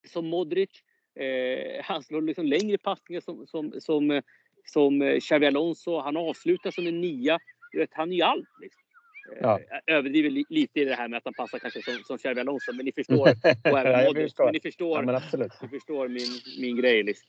[0.06, 0.70] som Modric.
[1.14, 4.22] Eh, han slår liksom längre passningar som, som, som, eh,
[4.64, 6.00] som eh, Xavi Alonso.
[6.00, 7.38] Han avslutar som en nia.
[7.72, 8.48] Du vet, han är ju allt.
[8.62, 8.81] Liksom.
[9.40, 9.60] Ja.
[9.86, 12.72] Jag överdriver lite i det här med att han passar kanske som, som Xabi Alonso,
[12.72, 13.28] men ni förstår.
[13.72, 14.44] Och även ja, förstår.
[14.44, 15.52] Men ni förstår, ja, absolut.
[15.62, 17.02] Ni förstår min, min grej.
[17.02, 17.28] Liksom.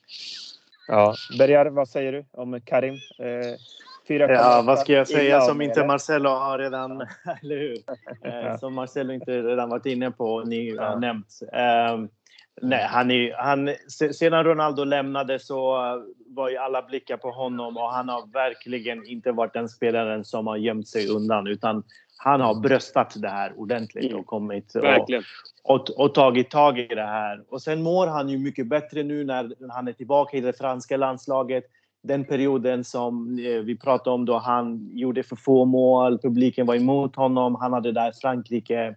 [0.87, 2.93] Ja, Bergar, vad säger du om Karim?
[2.93, 3.55] Eh,
[4.07, 6.91] ja, vad ska jag säga som inte Marcelo har redan,
[7.41, 7.77] eller hur?
[8.23, 11.39] Eh, som Marcelo inte redan varit inne på och ni har nämnt.
[11.53, 12.05] Eh,
[12.61, 13.69] Nej, han är, han,
[14.13, 15.77] sedan Ronaldo lämnade så
[16.27, 20.47] var ju alla blickar på honom och han har verkligen inte varit den spelaren som
[20.47, 21.83] har gömt sig undan utan
[22.17, 24.23] han har bröstat det här ordentligt och mm.
[24.23, 25.09] kommit och,
[25.63, 27.43] och, och, tagit tag i det här.
[27.49, 30.97] Och sen mår han ju mycket bättre nu när han är tillbaka i det franska
[30.97, 31.63] landslaget.
[32.03, 36.75] Den perioden som eh, vi pratade om då han gjorde för få mål, publiken var
[36.75, 38.95] emot honom, han hade där Frankrike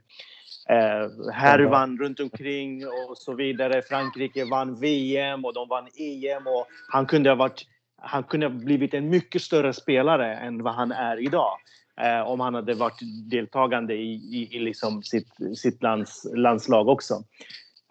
[0.69, 3.83] eh, härvan runt omkring och så vidare.
[3.83, 7.67] Frankrike vann VM och de vann EM och han kunde ha varit
[7.99, 11.59] han kunde ha blivit en mycket större spelare än vad han är idag.
[12.01, 17.15] Eh, om han hade varit deltagande i, i, i liksom sitt, sitt lands, landslag också.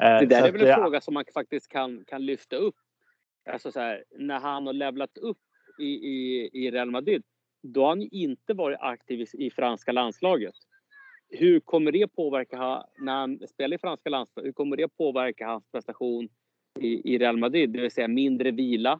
[0.03, 2.75] Eh, det där är väl en att, fråga som man faktiskt kan, kan lyfta upp.
[3.45, 5.37] Alltså så här, när han har levlat upp
[5.79, 7.23] i, i, i Real Madrid,
[7.61, 10.55] då har han ju inte varit aktiv i, i franska landslaget
[11.29, 14.47] hur kommer det påverka när han spelar i franska landslaget?
[14.47, 16.29] Hur kommer det påverka hans prestation
[16.79, 17.69] i, i Real Madrid?
[17.69, 18.99] Det vill säga mindre vila,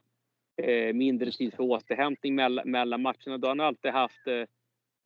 [0.62, 3.38] eh, mindre tid för återhämtning mellan, mellan matcherna.
[3.38, 4.44] Då har han alltid haft eh,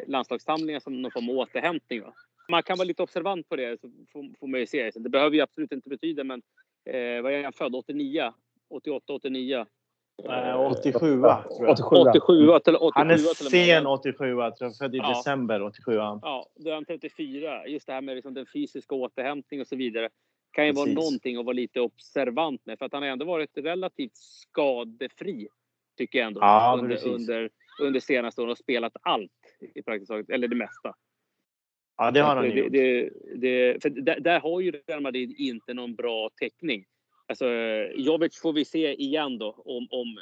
[0.08, 2.02] landslagssamlingar som någon form av återhämtning.
[2.02, 2.14] Va?
[2.50, 4.92] Man kan vara lite observant på det, så får, får man ju se.
[4.96, 6.42] det behöver ju absolut inte betyda, men
[6.86, 7.76] eh, vad är han född?
[7.76, 8.34] 89?
[8.70, 9.66] 88, 89?
[10.72, 11.70] 87 tror jag.
[11.70, 14.78] 87, 87, till, 87 Han är sen 87, tror jag.
[14.78, 15.10] Född i ja.
[15.10, 15.94] december 87.
[15.94, 17.68] Ja, då är han 34.
[17.68, 20.10] Just det här med liksom den fysiska återhämtning och så vidare
[20.52, 20.96] kan ju Precis.
[20.96, 22.80] vara någonting att vara lite observant med.
[22.80, 25.48] För att han har ändå varit relativt skadefri,
[25.98, 27.50] tycker jag ändå, ja, under, under,
[27.82, 29.32] under senaste åren och spelat allt
[29.76, 30.96] i praktiskt taget, eller det mesta.
[31.98, 32.72] Ja, det har han det, gjort.
[32.72, 36.86] Det, det, för där, där har ju Real Madrid inte någon bra täckning.
[37.30, 37.46] Alltså,
[37.96, 40.18] Jovic får vi se igen då om, om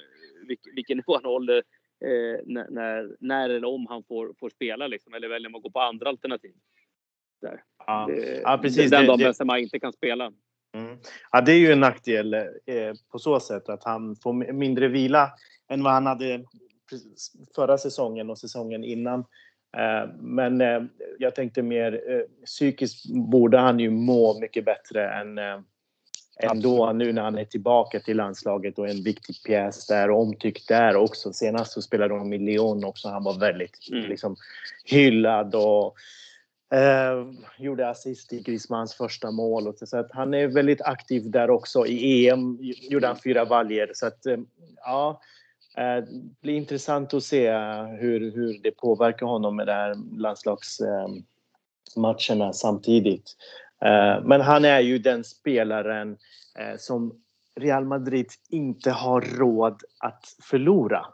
[0.75, 1.57] vilken nivå han håller
[2.05, 5.69] eh, när, när eller om han får, får spela liksom, eller väljer man att gå
[5.69, 6.53] på andra alternativ.
[7.41, 7.63] Där.
[7.87, 8.91] Ja, det, ja precis.
[8.91, 10.31] Den dagen Benzema inte kan spela.
[10.75, 10.97] Mm.
[11.31, 12.43] Ja, det är ju en nackdel eh,
[13.11, 15.31] på så sätt att han får mindre vila.
[15.69, 16.45] än vad han hade
[17.55, 19.19] förra säsongen och säsongen innan.
[19.77, 20.83] Eh, men eh,
[21.19, 25.39] jag tänkte mer eh, psykiskt borde han ju må mycket bättre än
[26.39, 30.67] ändå nu när han är tillbaka till landslaget och en viktig pjäs där och omtyckt
[30.67, 31.33] där också.
[31.33, 33.09] Senast så spelade de i Lyon också.
[33.09, 34.09] Han var väldigt mm.
[34.09, 34.35] liksom,
[34.85, 35.95] hyllad och
[36.77, 37.25] eh,
[37.57, 39.67] gjorde assist i Griezmanns första mål.
[39.67, 41.85] Och så att han är väldigt aktiv där också.
[41.85, 43.91] I EM gjorde han fyra valjer.
[43.93, 44.37] Så att, eh,
[44.75, 45.21] ja,
[45.75, 46.07] det
[46.41, 47.51] blir intressant att se
[47.99, 53.35] hur, hur det påverkar honom med de här landslagsmatcherna samtidigt.
[53.85, 56.17] Eh, men han är ju den spelaren
[56.59, 57.13] eh, som
[57.55, 61.05] Real Madrid inte har råd att förlora.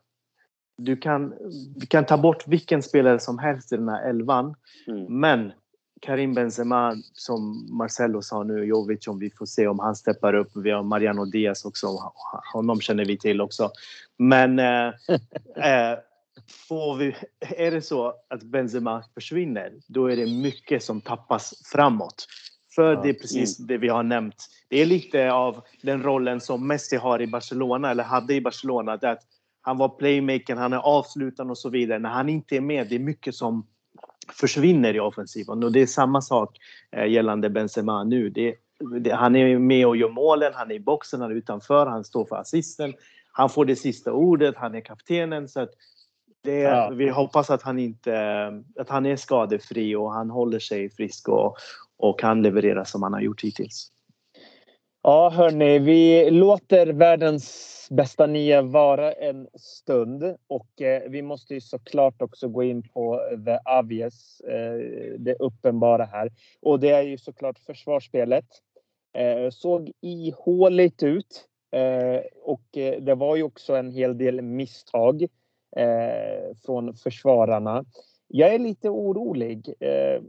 [0.78, 1.34] Du kan,
[1.76, 4.56] du kan ta bort vilken spelare som helst i den här elvan,
[4.88, 5.20] mm.
[5.20, 5.52] men
[6.02, 10.52] Karim Benzema, som Marcelo sa nu, Jovic, om vi får se om han steppar upp.
[10.56, 11.88] Vi har Mariano Diaz också,
[12.54, 13.72] honom känner vi till också.
[14.18, 14.88] Men eh,
[15.56, 15.98] eh,
[16.68, 22.28] får vi, är det så att Benzema försvinner, då är det mycket som tappas framåt.
[22.76, 23.68] För det är precis mm.
[23.68, 24.36] det vi har nämnt.
[24.70, 28.98] Det är lite av den rollen som Messi har i Barcelona, eller hade i Barcelona.
[28.98, 29.24] Det att
[29.62, 32.00] han var playmaker, han är avslutande och så vidare.
[32.00, 33.68] När han inte är med, det är mycket som
[34.32, 35.64] försvinner i offensiven.
[35.64, 36.58] Och det är samma sak
[36.92, 38.30] eh, gällande Benzema nu.
[38.30, 38.56] Det,
[39.02, 42.04] det, han är med och gör målen, han är i boxen, han är utanför, han
[42.04, 42.94] står för assisten.
[43.32, 45.48] Han får det sista ordet, han är kaptenen.
[45.48, 45.68] Så
[46.44, 46.90] det, ja.
[46.90, 48.14] Vi hoppas att han, inte,
[48.80, 51.58] att han är skadefri och han håller sig frisk och,
[51.98, 53.92] och kan leverera som han har gjort hittills.
[55.06, 61.62] Ja, hörni, vi låter världens bästa nia vara en stund och eh, vi måste ju
[61.62, 64.78] såklart också gå in på the obvious, eh,
[65.18, 66.32] det uppenbara här.
[66.62, 68.46] Och det är ju såklart försvarsspelet.
[69.14, 75.24] Eh, såg ihåligt ut eh, och eh, det var ju också en hel del misstag
[75.76, 77.86] eh, från försvararna.
[78.28, 80.22] Jag är lite orolig eh,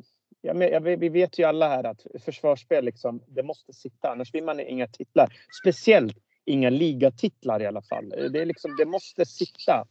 [0.44, 4.10] ja, men, ja, vi vet ju alla här att försvarsspel, liksom, det måste sitta.
[4.10, 5.28] Annars vinner man inga titlar.
[5.62, 8.08] Speciellt inga ligatitlar i alla fall.
[8.08, 9.86] Det, är liksom, det måste sitta.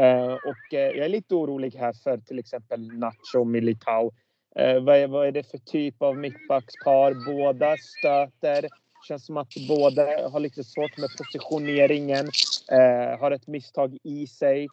[0.00, 4.12] Uh, och uh, jag är lite orolig här för till exempel Nacho Militao.
[4.60, 7.14] Uh, vad, är, vad är det för typ av mittbackspar?
[7.26, 8.68] Båda stöter.
[9.08, 12.26] Känns som att båda har lite svårt med positioneringen.
[13.20, 14.68] har ett misstag i sig.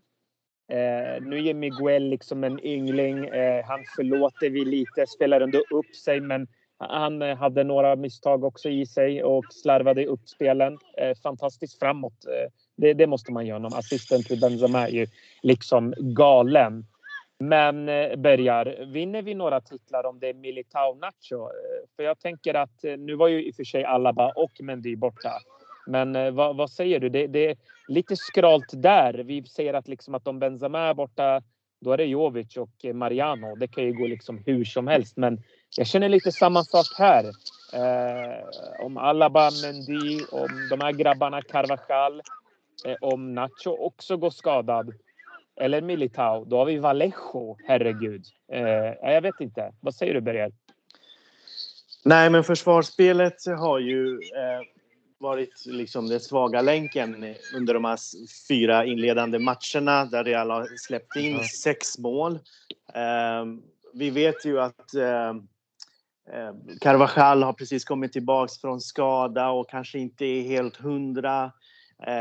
[0.69, 3.25] Eh, nu är Miguel liksom en yngling.
[3.25, 6.47] Eh, han förlåter vi lite, spelar ändå upp sig men
[6.79, 10.77] han eh, hade några misstag också i sig och slarvade upp spelen.
[10.97, 12.25] Eh, fantastiskt framåt.
[12.25, 13.73] Eh, det, det, måste man ge honom.
[13.73, 15.07] Assisten till Benzema är ju
[15.41, 16.85] liksom galen.
[17.39, 21.43] Men eh, Bergar, vinner vi några titlar om det är Militao Nacho?
[21.43, 24.51] Eh, för jag tänker att eh, nu var ju i och för sig Alaba och
[24.59, 25.31] Mendy borta.
[25.89, 27.09] Men eh, vad, vad, säger du?
[27.09, 29.13] Det, det, är lite skralt där.
[29.13, 31.41] Vi ser att, liksom att om Benzema är borta,
[31.81, 33.55] då är det Jovic och Mariano.
[33.55, 35.17] Det kan ju gå liksom hur som helst.
[35.17, 35.41] Men
[35.77, 37.23] jag känner lite samma sak här.
[37.73, 42.21] Eh, om Alaba, Mendy, om de här grabbarna Carvajal,
[42.85, 44.93] eh, om Nacho också går skadad.
[45.55, 47.57] Eller Militao, då har vi Vallejo.
[47.67, 48.25] Herregud.
[48.51, 49.73] Eh, jag vet inte.
[49.79, 50.51] Vad säger du, Berger?
[52.05, 54.78] Nej, men försvarsspelet har ju eh,
[55.19, 57.97] varit liksom den svaga länken under de här
[58.47, 61.43] fyra inledande matcherna där Real har släppt in mm.
[61.43, 62.39] sex mål.
[62.93, 63.61] Ehm,
[63.93, 65.37] vi vet ju att ehm,
[66.33, 71.51] eh, Carvajal har precis kommit tillbaks från skada och kanske inte är helt hundra.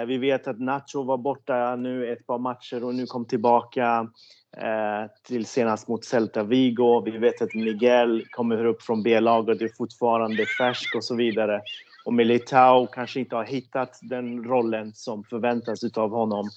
[0.07, 4.09] Vi vet att Nacho var borta nu ett par matcher och nu kom tillbaka
[4.57, 7.03] eh, till senast mot Celta Vigo.
[7.05, 11.61] Vi vet att Miguel kommer upp från B-laget, är fortfarande färsk och så vidare.
[12.05, 16.51] Och Militao kanske inte har hittat den rollen som förväntas av honom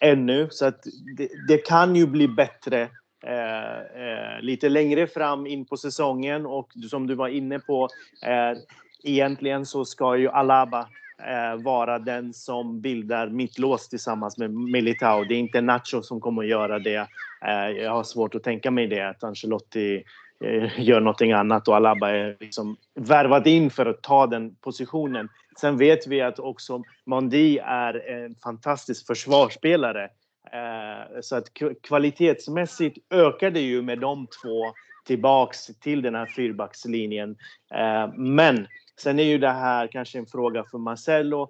[0.00, 0.48] ännu.
[0.50, 0.84] Så att
[1.16, 2.82] det, det kan ju bli bättre
[3.26, 6.46] eh, eh, lite längre fram in på säsongen.
[6.46, 7.88] Och som du var inne på,
[8.26, 8.58] eh,
[9.04, 10.88] egentligen så ska ju Alaba
[11.22, 15.24] eh, vara den som bildar mittlås tillsammans med Militao.
[15.24, 17.08] Det är inte Nacho som kommer att göra det.
[17.46, 20.02] Eh, jag har svårt att tänka mig det, att Ancelotti
[20.44, 25.28] Eh, gör någonting annat och Alaba är liksom värvad in för att ta den positionen.
[25.60, 30.04] Sen vet vi att också Mondi är en fantastisk försvarsspelare.
[30.52, 31.44] Eh, så att
[31.82, 34.72] kvalitetsmässigt ökar det ju med de två
[35.06, 37.36] tillbaks till den här fyrbackslinjen.
[37.74, 38.66] Eh, men
[39.00, 41.48] sen är ju det här kanske en fråga för Marcelo.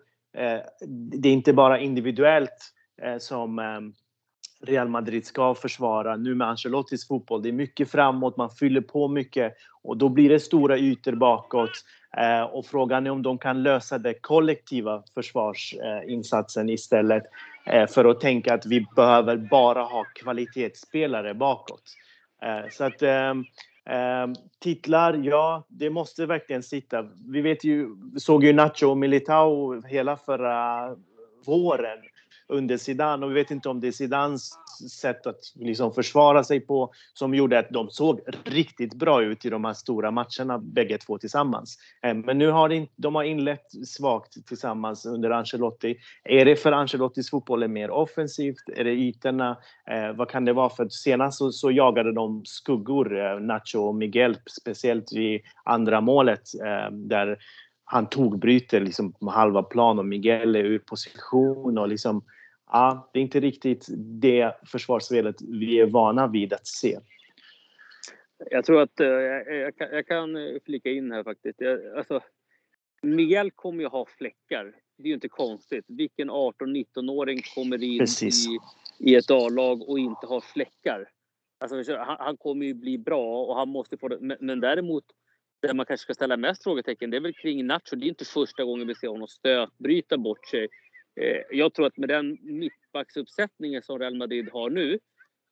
[1.12, 2.72] Det är inte bara individuellt
[3.18, 3.58] som
[4.66, 7.42] Real Madrid ska försvara nu med Ancelottis fotboll.
[7.42, 11.70] Det är mycket framåt, man fyller på mycket och då blir det stora ytor bakåt.
[12.16, 17.22] Eh, och frågan är om de kan lösa den kollektiva försvarsinsatsen istället.
[17.66, 21.82] eh, för att tänka att vi behöver bara ha kvalitetsspelare bakåt.
[22.42, 23.44] Eh, så att ehm,
[23.90, 27.06] ehm, titlar, ja, det måste verkligen sitta.
[27.28, 30.88] Vi vet ju, såg ju Nacho och Militao hela förra
[31.46, 31.98] våren
[32.48, 34.58] under Zidane och vi vet inte om det är Zidans
[34.90, 39.50] sätt att liksom försvara sig på som gjorde att de såg riktigt bra ut i
[39.50, 41.78] de här stora matcherna bägge två tillsammans.
[42.02, 45.96] Eh, men nu har de, har inlett svagt tillsammans under Ancelotti.
[46.24, 48.68] Är det för Ancelottis fotboll är mer offensivt?
[48.76, 49.56] Är det ytorna?
[49.90, 50.70] Eh, vad kan det vara?
[50.70, 56.42] För senast så, så jagade de skuggor, eh, Nacho och Miguel, speciellt vid andra målet
[56.64, 57.38] eh, där
[57.90, 62.22] han tog bryter liksom på halva plan och Miguel är ur position och liksom
[62.72, 63.86] ja, det är inte riktigt
[64.20, 66.98] det försvarsspelet vi är vana vid att se.
[68.50, 71.60] Jag tror att uh, jag, kan, jag, kan, flika in här faktiskt.
[71.60, 72.20] Jag, alltså,
[73.02, 74.64] Miguel kommer ju ha fläckar.
[74.98, 75.84] Det är ju inte konstigt.
[75.88, 78.58] Vilken 18-19-åring kommer in i,
[78.98, 81.08] i ett A-lag och inte har fläckar?
[81.60, 84.18] Alltså, han, han, kommer ju bli bra och han måste få det.
[84.20, 85.04] Men, men däremot,
[85.62, 87.96] där man kanske ska ställa mest frågetecken, det är väl kring Nacho.
[87.96, 90.87] Det är inte första gången vi ser honom stötbryta bort sig Eh,
[91.50, 94.98] jag tror att med den mittbacksuppsättningen som Real Madrid har nu,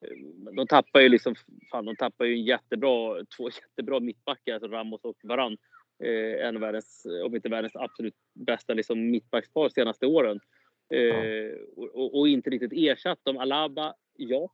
[0.05, 0.17] eh,
[0.55, 1.35] de tappar ju liksom,
[1.71, 5.57] fan de tappar ju en jättebra, två jättebra mittbackar, alltså Ramos och Varan.
[6.03, 10.39] Eh, en av världens, om inte världens absolut bästa liksom mittbackspar senaste åren.
[10.93, 13.37] Eh, och, och, inte riktigt ersatt dem.
[13.37, 14.51] Alaba, ja.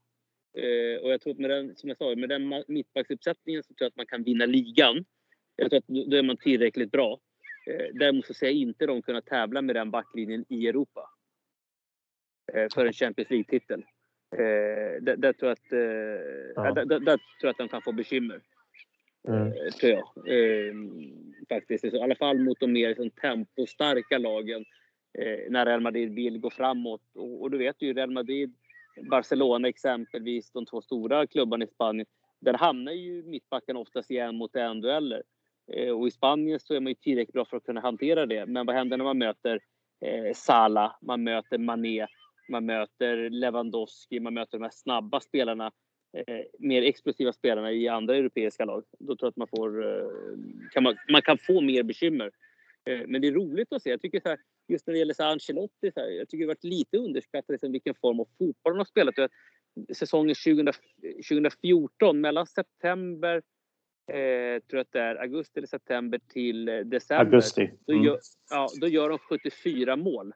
[0.58, 3.86] Eh, och jag tror att med den, som jag sa, med den mittbacksuppsättningen så tror
[3.86, 5.06] jag att man kan vinna ligan.
[5.56, 7.19] Jag tror att då är man tillräckligt bra.
[7.65, 11.10] Eh, däremot så ser jag inte dem kunna tävla med den backlinjen i Europa.
[12.54, 13.86] Eh, för en Champions League-titel.
[14.32, 15.71] Eh, där, där, tror jag att,
[16.56, 16.71] ja.
[16.71, 18.41] där, där, tror jag att de kan få bekymmer.
[19.28, 19.54] Mm.
[19.80, 20.04] Tror jag.
[21.49, 21.86] faktiskt.
[21.86, 24.65] I alla fall mot de mer liksom, tempostarka lagen.
[25.49, 27.02] när Real Madrid vill gå framåt.
[27.15, 28.56] Och, och du vet ju Real Madrid,
[29.10, 32.08] Barcelona exempelvis, de två stora klubbarna i Spanien.
[32.39, 35.17] Där hamnar ju mittbacken oftast i en mot en dueller.
[35.17, 35.23] Eh,
[35.67, 38.45] Eh, och i Spanien så är man ju tillräckligt bra för att kunna hantera det.
[38.45, 39.60] Men vad händer när man möter
[40.06, 42.08] eh, Salah, man möter Mané,
[42.49, 45.71] man möter Lewandowski, man möter de här snabba spelarna,
[46.17, 48.84] eh, mer explosiva spelarna i andra europeiska lag.
[48.99, 50.08] Då tror jag att man, får, eh,
[50.71, 52.32] kan man, man kan få mer bekymmer.
[52.86, 53.89] Eh, men det är roligt att se.
[53.89, 56.47] Jag tycker så här, just när det gäller så Ancelotti, så här, jag tycker det
[56.47, 59.15] har varit lite underskattat liksom vilken form av fotboll han har spelat.
[59.93, 60.73] Säsongen 2000,
[61.30, 63.41] 2014, mellan september
[64.07, 67.25] eh, tror att det är augusti eller september till eh, december.
[67.25, 67.61] Augusti.
[67.61, 67.77] Mm.
[67.85, 70.33] Då, gör, ja, då gör de 74 mål.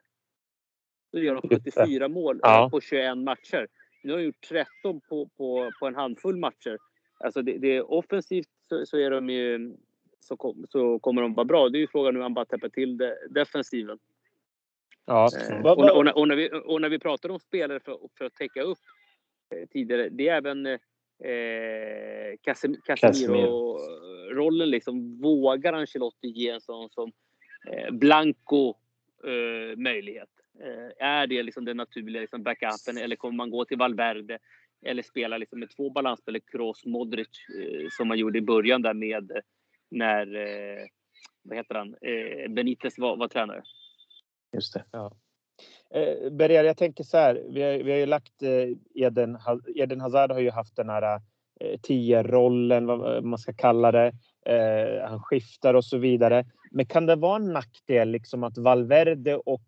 [1.12, 2.68] Då gör de 74 mål ja.
[2.72, 3.68] på 21 matcher.
[4.02, 6.78] Nu har de gjort 13 på, på, på en handfull matcher.
[7.20, 9.76] Alltså det, det är offensivt så, så, är de ju,
[10.20, 11.68] så, kom, så kommer de vara bra.
[11.68, 13.98] Det är ju frågan hur han bara täpper till det, defensiven.
[15.04, 15.28] Ja.
[15.50, 18.24] Eh, och, och, och, och, när vi, och när vi pratar om spelare för, för
[18.24, 18.78] att täcka upp
[19.54, 20.78] eh, tidigare, det är även
[21.24, 24.70] eh, Casemiro-rollen.
[24.70, 27.12] Liksom, vågar Ancelotti ge en sån som
[27.72, 28.74] eh, Blanco
[29.24, 30.28] eh, möjlighet?
[30.60, 34.38] Eh, är det liksom den naturliga liksom backupen eller kommer man gå till Valverde
[34.86, 37.28] eller spela liksom med två balansspelare, Kroos, Modric,
[37.60, 39.32] eh, som man gjorde i början där med
[39.90, 40.86] när eh,
[41.42, 41.96] vad heter han?
[42.54, 43.62] Benitez var, var tränare.
[44.52, 44.84] Just det.
[44.90, 45.16] Ja.
[45.94, 47.42] Eh, Berger, jag tänker så här.
[47.48, 49.38] Vi har, vi har ju lagt eh, Eden,
[49.76, 51.20] Eden Hazard har ju haft den här
[51.60, 54.12] eh, tio-rollen, vad man ska kalla det.
[54.46, 56.44] Eh, han skiftar och så vidare.
[56.70, 59.64] Men kan det vara en nackdel liksom att Valverde och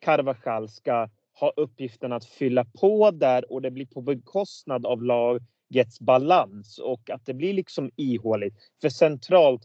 [0.00, 1.08] Carvajal ska
[1.40, 7.10] ha uppgiften att fylla på där och det blir på bekostnad av lagets balans och
[7.10, 8.54] att det blir liksom ihåligt.
[8.80, 9.62] För centralt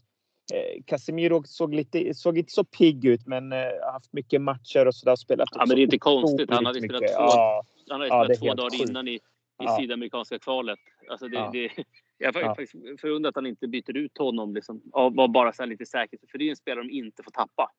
[0.86, 4.94] Casemiro såg, lite, såg inte så pigg ut, men har eh, haft mycket matcher och
[4.94, 5.16] sådär.
[5.16, 6.50] Spelat ja, men det är inte konstigt.
[6.50, 7.64] Han hade spelat två, ja.
[7.88, 8.90] han hade ja, två dagar sjukt.
[8.90, 9.20] innan i, i
[9.58, 9.76] ja.
[9.80, 10.78] sydamerikanska kvalet.
[11.10, 11.50] Alltså det, ja.
[11.52, 11.70] det,
[12.18, 14.54] jag är faktiskt förundrad att han inte byter ut honom.
[14.54, 16.18] Liksom, och var bara så lite säker.
[16.30, 17.70] För det är en spelare de inte får tappa.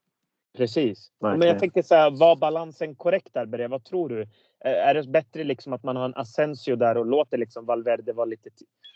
[0.58, 1.12] Precis.
[1.20, 1.40] Verkligen.
[1.40, 3.68] Men jag tänkte så här, var balansen korrekt där, Bere?
[3.68, 4.28] Vad tror du?
[4.60, 8.26] Är det bättre liksom att man har en Asensio där och låter liksom Valverde vara
[8.26, 8.50] lite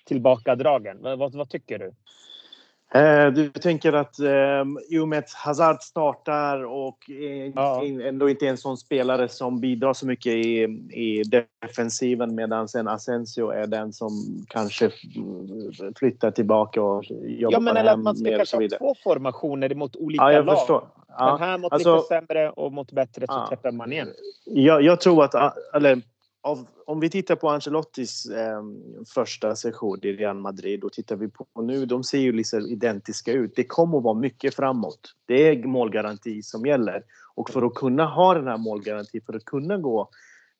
[0.05, 1.01] tillbakadragen?
[1.01, 1.91] Vad, vad, vad tycker du?
[2.93, 6.97] Eh, du tänker att eh, i och med att Hazard startar och
[7.55, 7.83] ja.
[7.85, 12.87] ändå inte är en sån spelare som bidrar så mycket i, i defensiven medan sen
[12.87, 14.11] Asensio är den som
[14.47, 14.91] kanske
[15.95, 19.95] flyttar tillbaka och jobbar Ja, men eller att man ska kanske ha två formationer mot
[19.95, 20.59] olika ja, jag lag.
[20.59, 20.83] Förstår.
[21.07, 21.37] Ja.
[21.39, 23.47] Men här mot alltså, lite sämre och mot bättre så ja.
[23.49, 24.07] täpper man igen.
[24.45, 26.01] Jag, jag tror att, eller
[26.45, 28.63] av, om vi tittar på Ancelottis eh,
[29.13, 33.31] första session i Real Madrid och tittar vi på nu, de ser ju liksom identiska
[33.31, 33.55] ut.
[33.55, 35.13] Det kommer att vara mycket framåt.
[35.25, 37.03] Det är målgaranti som gäller
[37.35, 40.09] och för att kunna ha den här målgarantin, för att kunna gå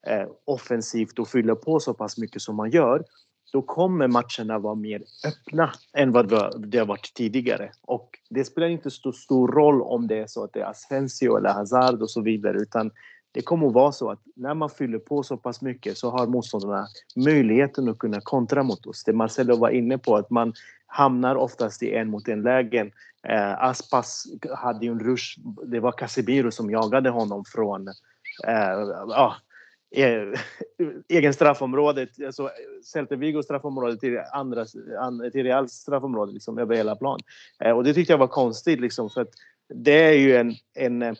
[0.08, 3.04] eh, offensivt och fylla på så pass mycket som man gör
[3.54, 6.30] då kommer matcherna vara mer öppna än vad
[6.72, 7.72] det har varit tidigare.
[7.82, 11.38] Och det spelar inte så stor roll om det är så att det är Asensio
[11.38, 12.92] eller Hazard och så vidare utan
[13.36, 16.28] det kommer att vara så att när man fyller på så pass mycket så har
[16.28, 19.04] motståndarna möjligheten att kunna kontra mot oss.
[19.04, 20.54] Det Marcelo var inne på att man
[20.86, 22.92] hamnar oftast i en mot en lägen.
[23.28, 25.40] Eh, Aspas hade ju en rush.
[25.66, 27.88] Det var Casemiro som jagade honom från
[28.48, 28.72] eh,
[30.04, 30.40] eh,
[31.10, 32.50] egen straffområde, alltså
[32.84, 34.66] Celta Vigo straffområde till, andra,
[35.32, 37.20] till Reals straffområde liksom, över hela plan.
[37.60, 39.32] Eh, och det tyckte jag var konstigt liksom, för att
[39.74, 41.16] det är ju en, en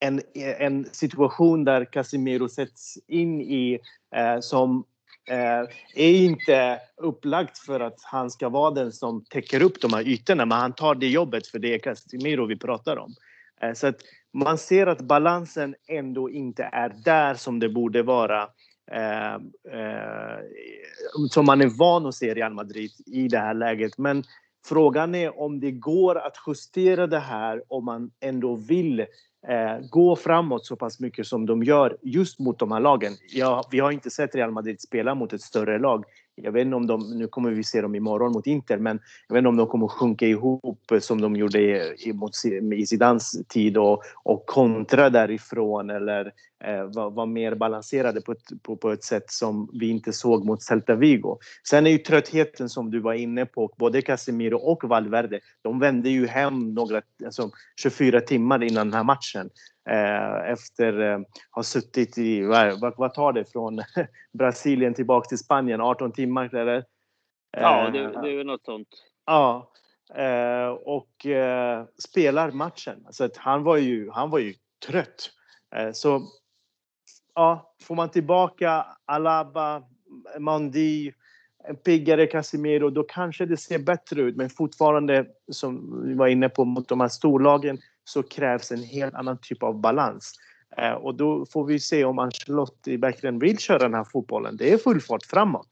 [0.00, 3.78] en, en situation där Casemiro sätts in i
[4.16, 4.84] eh, som
[5.30, 10.08] eh, är inte upplagt för att han ska vara den som täcker upp de här
[10.08, 13.14] ytorna, men han tar det jobbet för det är Casemiro vi pratar om.
[13.60, 14.00] Eh, så att
[14.32, 18.48] man ser att balansen ändå inte är där som det borde vara.
[18.92, 20.40] Eh, eh,
[21.30, 23.98] som man är van att se Real Madrid i det här läget.
[23.98, 24.24] Men
[24.66, 29.06] frågan är om det går att justera det här om man ändå vill
[29.48, 33.12] eh, gå framåt så pass mycket som de gör just mot de här lagen.
[33.32, 36.04] Ja, vi har inte sett Real Madrid spela mot ett större lag.
[36.42, 39.34] Jag vet inte om de, nu kommer vi se dem imorgon mot Inter, men jag
[39.34, 42.32] vet inte om de kommer sjunka ihop som de gjorde i, mot,
[42.74, 46.32] i Zidans tid och, och kontra därifrån eller
[46.64, 50.44] eh, vara var mer balanserade på ett, på, på ett sätt som vi inte såg
[50.44, 51.38] mot Celta Vigo.
[51.68, 56.10] Sen är ju tröttheten som du var inne på, både Casemiro och Valverde, de vände
[56.10, 57.50] ju hem några, alltså
[57.82, 59.50] 24 timmar innan den här matchen.
[59.90, 63.82] Eh, efter att eh, ha suttit i, vad, vad tar det från
[64.32, 66.84] Brasilien tillbaka till Spanien, 18 timmar eller?
[67.56, 68.88] Ja, det, det är väl något sånt.
[69.26, 69.72] Ja,
[70.84, 71.26] och
[71.98, 73.06] spelar matchen.
[73.10, 74.54] Så att han var ju, han var ju
[74.86, 75.30] trött.
[75.92, 76.22] Så
[77.34, 79.82] ja, får man tillbaka Alaba,
[80.38, 81.12] Mandi,
[81.64, 84.36] en piggare Casemiro, då kanske det ser bättre ut.
[84.36, 87.78] Men fortfarande, som vi var inne på, mot de här storlagen
[88.08, 90.32] så krävs en helt annan typ av balans.
[90.78, 94.56] Eh, och då får vi se om Ancelotti verkligen vill köra den här fotbollen.
[94.56, 95.68] Det är full fart framåt.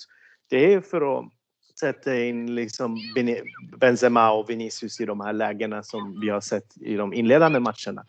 [0.48, 1.24] Det är för att
[1.80, 2.98] sätta in liksom
[3.76, 8.04] Benzema och Vinicius i de här lägena som vi har sett i de inledande matcherna.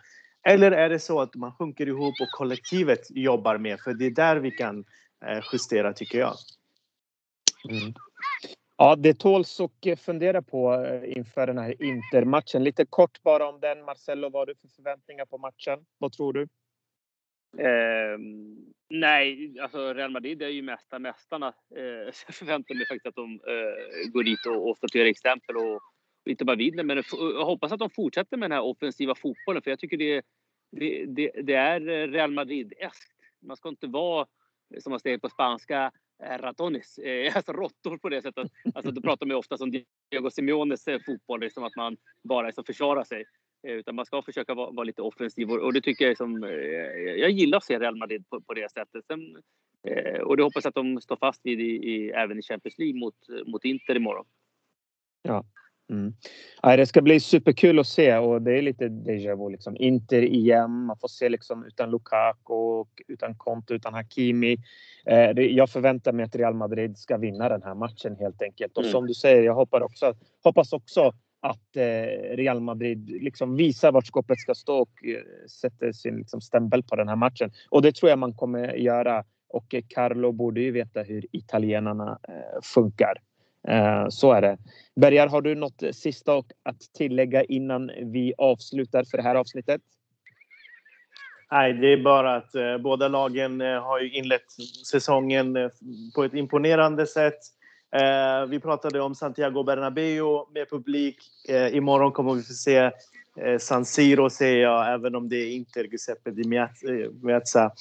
[0.48, 3.80] Eller är det så att man sjunker ihop och kollektivet jobbar med?
[3.80, 4.86] För det är där vi kan
[5.26, 6.36] eh, justera tycker jag.
[7.70, 7.94] Mm.
[8.78, 12.64] Ja, det tåls att eh, fundera på eh, inför den här Intermatchen.
[12.64, 13.86] Lite kort bara om den.
[13.86, 15.86] Marcelo, vad har du för förväntningar på matchen?
[15.98, 16.42] Vad tror du?
[17.58, 18.18] Eh,
[18.90, 21.48] nej, alltså Real Madrid är ju mästa mästarna.
[21.76, 21.84] Eh,
[22.28, 26.30] jag förväntar mig faktiskt att de eh, går dit och, och statuerar exempel och, och
[26.30, 26.84] inte bara vinner.
[26.84, 30.22] Men jag hoppas att de fortsätter med den här offensiva fotbollen för jag tycker det,
[30.72, 33.12] det, det, det är eh, Real Madrid-eskt.
[33.42, 34.28] Man ska inte vara,
[34.80, 35.92] som man säger på spanska,
[36.24, 38.48] Eh, ratonis, eh, alltså råttor på det sättet.
[38.76, 39.72] Alltså, då pratar man ofta om
[40.12, 43.26] Diego Simeones eh, fotboll, liksom att man bara liksom försvarar sig.
[43.68, 46.44] Eh, utan man ska försöka vara, vara lite offensiv och det tycker jag är som...
[47.20, 49.06] Jag gillar att se Real Madrid på, på det sättet.
[49.08, 49.38] Sen,
[50.24, 53.00] och det hoppas jag att de står fast vid i, i, även i Champions League
[53.00, 54.26] mot, mot Inter imorgon.
[55.22, 55.44] Ja,
[55.90, 56.14] Mm.
[56.62, 59.52] Ja, det ska bli superkul att se och det är lite déjà vu.
[59.52, 59.78] Liksom.
[59.78, 60.72] Inter igen.
[60.72, 64.58] Man får se liksom utan Lukaku, utan Conte, utan Hakimi.
[65.06, 68.78] Eh, jag förväntar mig att Real Madrid ska vinna den här matchen helt enkelt.
[68.78, 68.92] Och mm.
[68.92, 70.14] som du säger, jag hoppas också,
[70.44, 75.92] hoppas också att eh, Real Madrid liksom visar vart skåpet ska stå och eh, sätter
[75.92, 77.52] sin liksom, stämpel på den här matchen.
[77.70, 79.24] Och det tror jag man kommer göra.
[79.50, 83.14] Och Carlo borde ju veta hur italienarna eh, funkar.
[83.68, 84.58] Eh, så är det.
[84.96, 89.82] Bergar, har du något sista att tillägga innan vi avslutar för det här avsnittet?
[91.52, 94.52] Nej, det är bara att eh, båda lagen eh, har ju inlett
[94.92, 95.70] säsongen eh,
[96.16, 97.40] på ett imponerande sätt.
[97.92, 101.18] Eh, vi pratade om Santiago Bernabéu med publik.
[101.50, 102.92] Eh, imorgon kommer vi få se
[103.42, 106.44] eh, San Siro säger jag, även om det är inte Giuseppe Di
[107.22, 107.72] Meazza.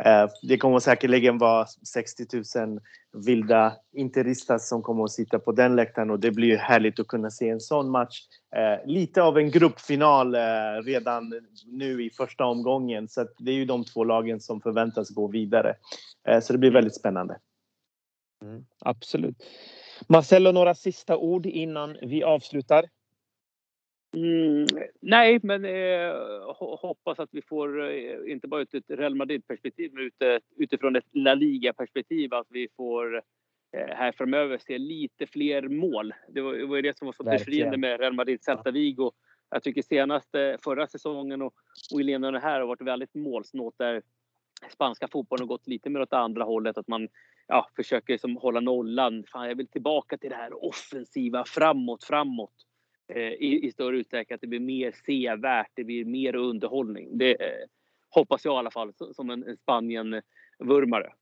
[0.00, 2.80] Eh, eh, det kommer säkerligen vara 60 000
[3.26, 7.06] vilda interistas som kommer att sitta på den läktaren och det blir ju härligt att
[7.06, 8.20] kunna se en sån match.
[8.56, 10.40] Eh, lite av en gruppfinal eh,
[10.84, 11.32] redan
[11.66, 15.74] nu i första omgången så det är ju de två lagen som förväntas gå vidare.
[16.28, 17.38] Eh, så det blir väldigt spännande.
[18.44, 19.36] Mm, absolut.
[20.08, 22.84] Marcello, några sista ord innan vi avslutar?
[24.16, 24.66] Mm,
[25.00, 26.14] nej, men eh,
[26.56, 31.04] hoppas att vi får, eh, inte bara ut ett Real Madrid-perspektiv, men ut, utifrån ett
[31.12, 33.16] La Liga-perspektiv, att vi får
[33.76, 36.14] eh, här framöver se lite fler mål.
[36.28, 39.12] Det var, det var det som var så befriande med Real Madrid Celta Vigo.
[39.50, 40.30] Jag tycker senast
[40.64, 41.54] förra säsongen och,
[41.92, 44.02] och inledningen här har varit väldigt målsnålt där
[44.70, 46.78] spanska fotbollen har gått lite mer åt andra hållet.
[46.78, 47.08] Att man
[47.46, 49.24] ja, försöker liksom hålla nollan.
[49.32, 52.54] Fan, jag vill tillbaka till det här offensiva, framåt, framåt.
[53.08, 57.18] Eh, i, I större utsträckning, att det blir mer sevärt, det blir mer underhållning.
[57.18, 57.66] Det eh,
[58.10, 61.12] hoppas jag i alla fall som en, en Spanien-vurmare.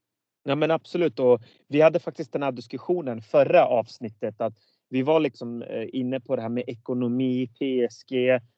[0.45, 4.55] Ja men absolut och vi hade faktiskt den här diskussionen förra avsnittet att
[4.88, 8.12] vi var liksom eh, inne på det här med ekonomi, PSG.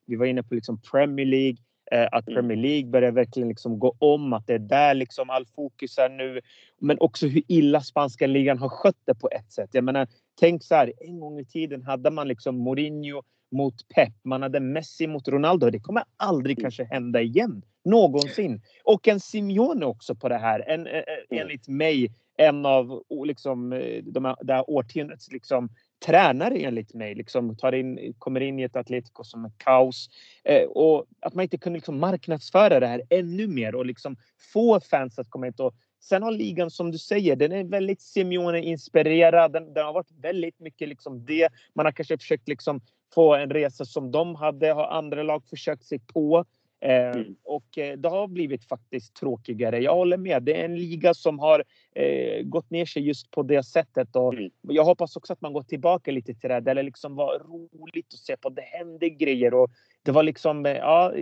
[0.07, 1.57] Vi var inne på liksom Premier League.
[1.91, 2.35] Eh, att mm.
[2.35, 6.09] Premier League börjar verkligen liksom gå om, att det är där liksom all fokus är
[6.09, 6.41] nu.
[6.79, 9.71] Men också hur illa spanska ligan har skött det på ett sätt.
[9.73, 10.09] Jag menar,
[10.41, 13.23] tänk så här, en gång i tiden hade man liksom Mourinho
[13.53, 14.15] mot Pep.
[14.25, 15.71] Man hade Messi mot Ronaldo.
[15.71, 16.63] Det kommer aldrig mm.
[16.63, 17.63] kanske hända igen.
[17.85, 18.63] Någonsin.
[18.85, 20.65] Och en Simeone också på det här.
[20.67, 21.05] En, en, mm.
[21.31, 23.71] enligt mig en av liksom,
[24.03, 25.69] de här, det här årtiondets liksom,
[26.07, 27.15] tränare enligt mig.
[27.15, 30.11] Liksom, tar in, kommer in i ett Atletico som är kaos.
[30.45, 34.17] Eh, och att man inte kunde liksom marknadsföra det här ännu mer och liksom
[34.53, 35.61] få fans att komma hit.
[35.61, 39.53] Och sen har ligan som du säger, den är väldigt Simeone-inspirerad.
[39.53, 41.49] Den, den, har varit väldigt mycket liksom det.
[41.75, 42.81] Man har kanske försökt liksom
[43.15, 46.45] få en resa som de hade, har andra lag försökt sig på.
[46.85, 47.37] Eh, mm.
[47.43, 49.79] Och eh, det har blivit faktiskt tråkigare.
[49.79, 50.43] Jag håller med.
[50.43, 51.65] Det är en liga som har
[51.95, 54.17] eh, gått ner sig just på det sättet.
[54.17, 54.51] Och mm.
[54.63, 58.07] Jag hoppas också att man går tillbaka lite till det där det liksom var roligt
[58.15, 58.49] att se på.
[58.49, 59.71] Det hände grejer och
[60.03, 61.13] det var liksom eh, ja,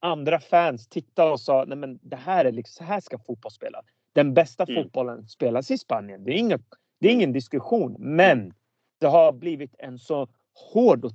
[0.00, 3.52] andra fans tittade och sa nej men det här är liksom, så här ska fotboll
[3.52, 3.82] spela.
[4.12, 4.82] Den bästa mm.
[4.82, 6.24] fotbollen spelas i Spanien.
[6.24, 6.60] Det är, inget,
[7.00, 8.52] det är ingen diskussion, men mm.
[9.00, 10.28] det har blivit en så
[10.72, 11.12] hård och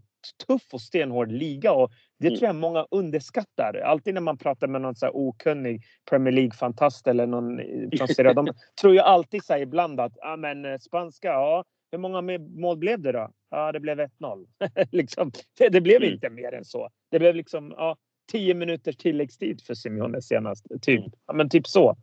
[0.47, 2.39] tuff och stenhård liga och det mm.
[2.39, 3.74] tror jag många underskattar.
[3.74, 7.61] Alltid när man pratar med någon så okunnig Premier League-fantast eller någon
[7.97, 8.47] från Serie De
[8.82, 13.01] tror ju alltid så ibland att ah, men, eh, spanska, ja, hur många mål blev
[13.01, 13.30] det då?
[13.49, 14.47] Ja, det blev 1-0.
[14.91, 16.13] liksom, det, det, blev mm.
[16.13, 16.89] inte mer än så.
[17.11, 17.95] Det blev liksom ja,
[18.32, 20.65] 10 minuters tilläggstid för Simeone senast.
[20.82, 21.11] Typ, mm.
[21.28, 21.97] ja, men typ så.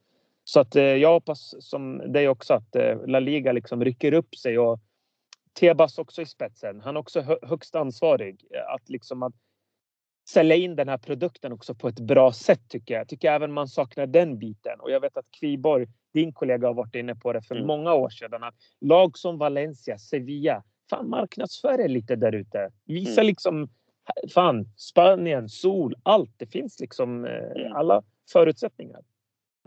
[0.45, 4.35] Så att eh, jag hoppas som dig också att eh, La Liga liksom rycker upp
[4.35, 4.81] sig och
[5.61, 6.81] Tebas också i spetsen.
[6.81, 8.41] Han är också högst ansvarig.
[8.69, 9.35] Att liksom att
[10.29, 13.01] sälja in den här produkten också på ett bra sätt tycker jag.
[13.01, 14.81] Jag tycker även man saknar den biten.
[14.81, 17.67] Och jag vet att Kviborg, din kollega, har varit inne på det för mm.
[17.67, 18.43] många år sedan.
[18.43, 22.71] Att lag som Valencia, Sevilla, fan marknadsför er lite där ute.
[22.85, 23.27] Visa mm.
[23.27, 23.69] liksom,
[24.35, 26.35] fan, Spanien, sol, allt.
[26.37, 27.73] Det finns liksom eh, mm.
[27.73, 28.03] alla
[28.33, 29.01] förutsättningar.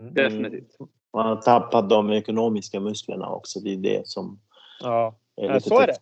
[0.00, 0.14] Mm.
[0.14, 0.76] Definitivt.
[1.12, 3.60] Man har tappat de ekonomiska musklerna också.
[3.60, 4.40] Det är det som
[4.80, 5.14] ja.
[5.36, 5.94] är lite Så är det.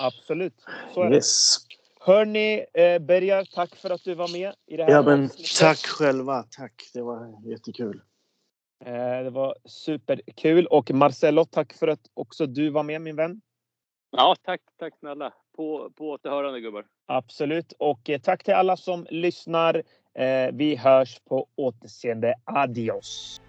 [0.00, 0.54] Absolut.
[0.94, 1.56] Så är yes.
[1.68, 1.79] det.
[2.02, 5.30] Hörni, eh, Bergar, tack för att du var med i det här Ja, men
[5.60, 6.42] tack själva.
[6.42, 6.90] Tack.
[6.94, 8.02] Det var jättekul.
[8.84, 10.66] Eh, det var superkul.
[10.66, 13.40] Och Marcello, tack för att också du var med min vän.
[14.10, 15.32] Ja, tack, tack snälla.
[15.56, 16.86] På, på återhörande gubbar.
[17.06, 17.72] Absolut.
[17.78, 19.82] Och eh, tack till alla som lyssnar.
[20.14, 22.34] Eh, vi hörs på återseende.
[22.44, 23.40] Adios!